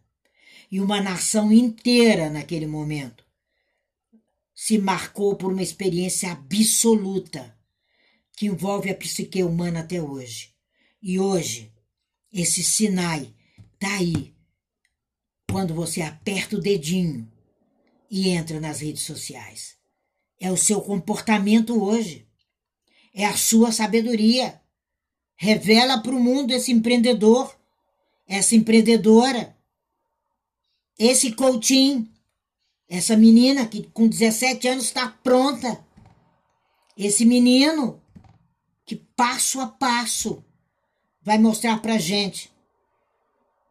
E 0.70 0.82
uma 0.82 1.00
nação 1.00 1.50
inteira, 1.50 2.30
naquele 2.30 2.68
momento, 2.68 3.24
se 4.54 4.78
marcou 4.78 5.38
por 5.38 5.54
uma 5.54 5.64
experiência 5.64 6.30
absoluta 6.34 7.58
que 8.36 8.48
envolve 8.48 8.90
a 8.90 8.96
psique 8.96 9.42
humana 9.42 9.80
até 9.80 10.02
hoje. 10.02 10.54
E 11.02 11.18
hoje, 11.18 11.72
esse 12.34 12.66
Sinai 12.66 13.34
tá 13.80 13.96
aí. 13.96 14.36
Quando 15.50 15.74
você 15.74 16.02
aperta 16.02 16.58
o 16.58 16.62
dedinho 16.62 17.39
e 18.10 18.30
entra 18.30 18.60
nas 18.60 18.82
redes 18.82 19.04
sociais. 19.04 19.76
É 20.40 20.52
o 20.52 20.58
seu 20.58 20.82
comportamento 20.82 21.84
hoje. 21.84 22.28
É 23.14 23.26
a 23.26 23.36
sua 23.36 23.72
sabedoria. 23.72 24.62
Revela 25.36 26.02
para 26.02 26.16
o 26.16 26.20
mundo 26.20 26.52
esse 26.52 26.72
empreendedor, 26.72 27.58
essa 28.28 28.56
empreendedora, 28.56 29.56
esse 30.98 31.32
coaching 31.32 32.10
essa 32.90 33.16
menina 33.16 33.68
que 33.68 33.84
com 33.92 34.08
17 34.08 34.68
anos 34.68 34.86
está 34.86 35.08
pronta. 35.08 35.86
Esse 36.98 37.24
menino 37.24 38.02
que 38.84 38.96
passo 38.96 39.62
a 39.62 39.68
passo 39.68 40.44
vai 41.22 41.38
mostrar 41.38 41.80
para 41.82 42.00
gente 42.00 42.52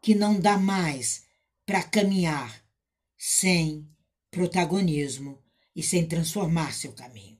que 0.00 0.14
não 0.14 0.38
dá 0.38 0.56
mais 0.56 1.24
para 1.66 1.82
caminhar 1.82 2.62
sem 3.18 3.86
protagonismo 4.30 5.38
e 5.74 5.82
sem 5.82 6.06
transformar 6.06 6.72
seu 6.72 6.92
caminho. 6.92 7.38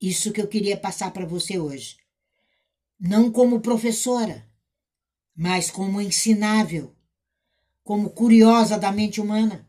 Isso 0.00 0.32
que 0.32 0.40
eu 0.40 0.48
queria 0.48 0.76
passar 0.76 1.12
para 1.12 1.26
você 1.26 1.58
hoje. 1.58 1.96
Não 2.98 3.30
como 3.30 3.60
professora, 3.60 4.48
mas 5.34 5.70
como 5.70 6.00
ensinável, 6.00 6.94
como 7.82 8.10
curiosa 8.10 8.78
da 8.78 8.92
mente 8.92 9.20
humana 9.20 9.68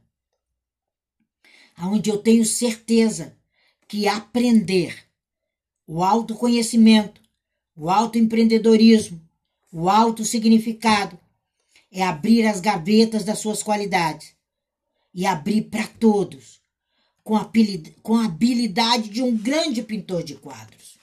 onde 1.77 2.09
eu 2.09 2.17
tenho 2.17 2.45
certeza 2.45 3.35
que 3.87 4.07
aprender 4.07 5.05
o 5.87 6.03
autoconhecimento, 6.03 7.21
o 7.75 7.89
autoempreendedorismo, 7.89 9.21
o 9.71 9.89
autossignificado 9.89 11.19
é 11.91 12.03
abrir 12.03 12.45
as 12.45 12.59
gavetas 12.59 13.23
das 13.23 13.39
suas 13.39 13.61
qualidades 13.63 14.35
e 15.13 15.25
abrir 15.25 15.63
para 15.63 15.87
todos 15.87 16.61
com 17.23 17.35
a 17.35 18.25
habilidade 18.25 19.09
de 19.09 19.21
um 19.21 19.35
grande 19.37 19.81
pintor 19.81 20.23
de 20.23 20.35
quadros. 20.35 20.97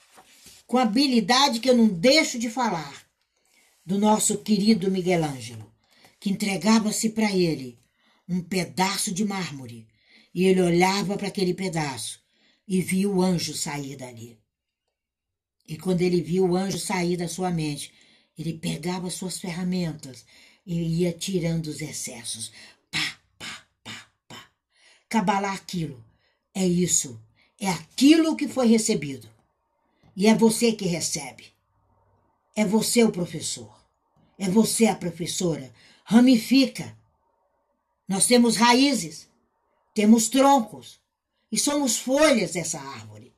Com 0.66 0.76
a 0.76 0.82
habilidade 0.82 1.60
que 1.60 1.70
eu 1.70 1.76
não 1.76 1.88
deixo 1.88 2.38
de 2.38 2.50
falar 2.50 3.06
do 3.84 3.98
nosso 3.98 4.38
querido 4.38 4.90
Miguel 4.90 5.24
Ângelo, 5.24 5.72
que 6.18 6.30
entregava-se 6.30 7.10
para 7.10 7.32
ele 7.32 7.78
um 8.28 8.42
pedaço 8.42 9.12
de 9.12 9.24
mármore 9.24 9.86
e 10.34 10.44
ele 10.44 10.60
olhava 10.60 11.16
para 11.16 11.28
aquele 11.28 11.54
pedaço 11.54 12.20
e 12.68 12.80
via 12.80 13.08
o 13.08 13.22
anjo 13.22 13.54
sair 13.54 13.96
dali. 13.96 14.38
E 15.66 15.76
quando 15.76 16.02
ele 16.02 16.20
viu 16.20 16.44
o 16.44 16.56
anjo 16.56 16.78
sair 16.78 17.16
da 17.16 17.26
sua 17.26 17.50
mente, 17.50 17.92
ele 18.38 18.54
pegava 18.54 19.10
suas 19.10 19.40
ferramentas 19.40 20.24
e 20.64 21.02
ia 21.02 21.12
tirando 21.12 21.66
os 21.66 21.80
excessos. 21.80 22.52
Cabalar 25.10 25.54
aquilo. 25.54 26.02
É 26.54 26.64
isso. 26.66 27.20
É 27.60 27.68
aquilo 27.68 28.36
que 28.36 28.46
foi 28.46 28.68
recebido. 28.68 29.28
E 30.16 30.28
é 30.28 30.34
você 30.34 30.72
que 30.72 30.86
recebe. 30.86 31.52
É 32.54 32.64
você 32.64 33.02
o 33.02 33.10
professor. 33.10 33.74
É 34.38 34.48
você 34.48 34.86
a 34.86 34.94
professora. 34.94 35.74
Ramifica. 36.04 36.96
Nós 38.08 38.26
temos 38.26 38.56
raízes, 38.56 39.28
temos 39.94 40.28
troncos 40.28 41.00
e 41.50 41.58
somos 41.58 41.98
folhas 41.98 42.52
dessa 42.52 42.80
árvore. 42.80 43.34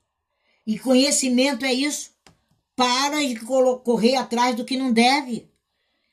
E 0.66 0.78
conhecimento 0.78 1.64
é 1.64 1.72
isso. 1.72 2.12
Para 2.76 3.18
de 3.20 3.36
correr 3.84 4.16
atrás 4.16 4.54
do 4.56 4.64
que 4.64 4.76
não 4.76 4.92
deve. 4.92 5.50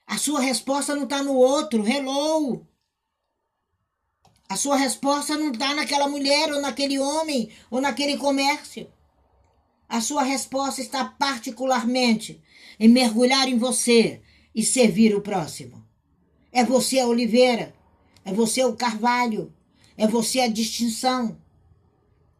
A 0.07 0.17
sua 0.17 0.39
resposta 0.39 0.95
não 0.95 1.03
está 1.03 1.21
no 1.21 1.33
outro. 1.33 1.85
Hello! 1.85 2.65
A 4.49 4.55
sua 4.55 4.75
resposta 4.75 5.37
não 5.37 5.51
está 5.51 5.75
naquela 5.75 6.09
mulher, 6.09 6.51
ou 6.51 6.59
naquele 6.59 6.97
homem, 6.97 7.51
ou 7.69 7.79
naquele 7.79 8.17
comércio. 8.17 8.91
A 9.87 10.01
sua 10.01 10.23
resposta 10.23 10.81
está 10.81 11.05
particularmente 11.05 12.41
em 12.79 12.89
mergulhar 12.89 13.47
em 13.47 13.59
você 13.59 14.23
e 14.55 14.63
servir 14.63 15.15
o 15.15 15.21
próximo. 15.21 15.85
É 16.51 16.63
você 16.63 16.99
a 16.99 17.05
oliveira, 17.05 17.75
é 18.25 18.33
você 18.33 18.65
o 18.65 18.75
carvalho, 18.75 19.53
é 19.95 20.07
você 20.07 20.39
a 20.39 20.47
distinção. 20.47 21.37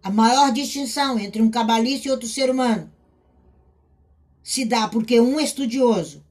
A 0.01 0.10
maior 0.10 0.51
distinção 0.51 1.20
entre 1.20 1.43
um 1.43 1.51
cabalista 1.51 2.07
e 2.07 2.12
outro 2.12 2.28
ser 2.28 2.49
humano 2.49 2.91
se 4.41 4.66
dá 4.66 4.88
porque 4.88 5.22
um 5.22 5.39
é 5.39 5.43
estudioso 5.43 6.26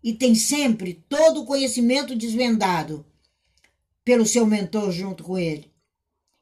e 0.00 0.12
tem 0.12 0.36
sempre 0.36 1.02
todo 1.08 1.40
o 1.40 1.44
conhecimento 1.44 2.14
desvendado 2.14 3.04
pelo 4.06 4.24
seu 4.24 4.46
mentor 4.46 4.92
junto 4.92 5.24
com 5.24 5.36
ele 5.36 5.68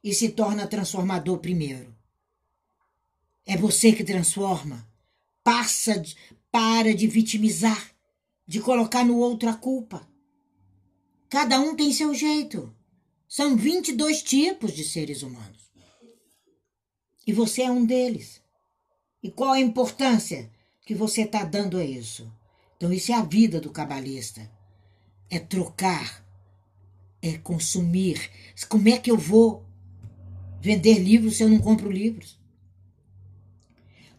e 0.03 0.13
se 0.13 0.29
torna 0.29 0.67
transformador 0.67 1.39
primeiro. 1.39 1.95
É 3.43 3.57
você 3.57 3.91
que 3.91 4.03
transforma. 4.03 4.87
Passa, 5.43 5.99
de, 5.99 6.15
para 6.51 6.93
de 6.93 7.07
vitimizar, 7.07 7.91
de 8.45 8.59
colocar 8.59 9.03
no 9.03 9.17
outro 9.17 9.49
a 9.49 9.55
culpa. 9.55 10.07
Cada 11.27 11.59
um 11.59 11.75
tem 11.75 11.91
seu 11.91 12.13
jeito. 12.13 12.71
São 13.27 13.57
22 13.57 14.21
tipos 14.21 14.71
de 14.71 14.83
seres 14.83 15.23
humanos. 15.23 15.71
E 17.25 17.33
você 17.33 17.63
é 17.63 17.71
um 17.71 17.83
deles. 17.83 18.43
E 19.23 19.31
qual 19.31 19.53
a 19.53 19.59
importância 19.59 20.51
que 20.85 20.93
você 20.93 21.23
está 21.23 21.43
dando 21.43 21.77
a 21.77 21.83
isso? 21.83 22.31
Então, 22.77 22.93
isso 22.93 23.11
é 23.11 23.15
a 23.15 23.23
vida 23.23 23.59
do 23.59 23.71
cabalista. 23.71 24.47
É 25.31 25.39
trocar 25.39 26.24
é 27.27 27.37
consumir. 27.37 28.29
Como 28.69 28.87
é 28.87 28.99
que 28.99 29.09
eu 29.09 29.17
vou 29.17 29.65
vender 30.61 30.99
livros 30.99 31.37
se 31.37 31.43
eu 31.43 31.49
não 31.49 31.59
compro 31.59 31.91
livros? 31.91 32.39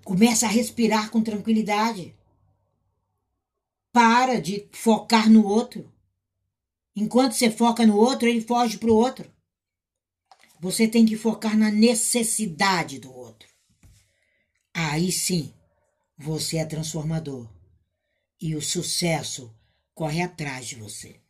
Começa 0.05 0.47
a 0.47 0.51
respirar 0.51 1.11
com 1.11 1.23
tranquilidade. 1.23 2.15
Para 3.93 4.41
de 4.41 4.69
focar 4.73 5.31
no 5.31 5.45
outro. 5.47 5.93
Enquanto 6.95 7.33
você 7.33 7.51
foca 7.51 7.87
no 7.87 7.97
outro, 7.97 8.29
ele 8.29 8.41
foge 8.41 8.79
para 8.79 8.91
o 8.91 8.97
outro. 8.97 9.31
Você 10.61 10.89
tem 10.89 11.05
que 11.05 11.17
focar 11.17 11.57
na 11.57 11.71
necessidade 11.71 12.99
do 12.99 13.13
outro. 13.13 13.49
Aí 14.73 15.13
sim, 15.13 15.53
você 16.17 16.59
é 16.59 16.65
transformador. 16.65 17.49
E 18.41 18.55
o 18.55 18.63
sucesso 18.63 19.55
corre 19.95 20.23
atrás 20.23 20.67
de 20.67 20.77
você. 20.77 21.21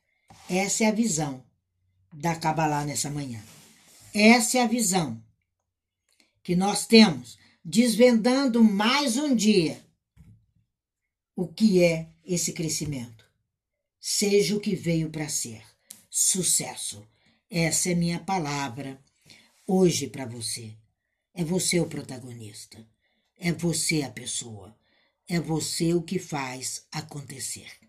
Essa 0.48 0.84
é 0.84 0.88
a 0.88 0.92
visão 0.92 1.44
da 2.16 2.34
Kabbalah 2.34 2.84
nessa 2.84 3.10
manhã. 3.10 3.42
Essa 4.14 4.58
é 4.58 4.62
a 4.62 4.66
visão 4.66 5.22
que 6.42 6.56
nós 6.56 6.86
temos, 6.86 7.38
desvendando 7.62 8.64
mais 8.64 9.16
um 9.16 9.34
dia 9.34 9.84
o 11.34 11.46
que 11.46 11.82
é 11.82 12.08
esse 12.24 12.52
crescimento. 12.54 13.26
Seja 14.00 14.56
o 14.56 14.60
que 14.60 14.74
veio 14.74 15.10
para 15.10 15.28
ser. 15.28 15.62
Sucesso. 16.08 17.06
Essa 17.50 17.90
é 17.90 17.94
minha 17.94 18.20
palavra 18.20 18.98
hoje 19.66 20.06
para 20.06 20.24
você. 20.24 20.74
É 21.34 21.44
você 21.44 21.80
o 21.80 21.86
protagonista. 21.86 22.78
É 23.36 23.52
você 23.52 24.02
a 24.02 24.10
pessoa. 24.10 24.74
É 25.28 25.38
você 25.38 25.92
o 25.92 26.02
que 26.02 26.18
faz 26.18 26.86
acontecer. 26.90 27.85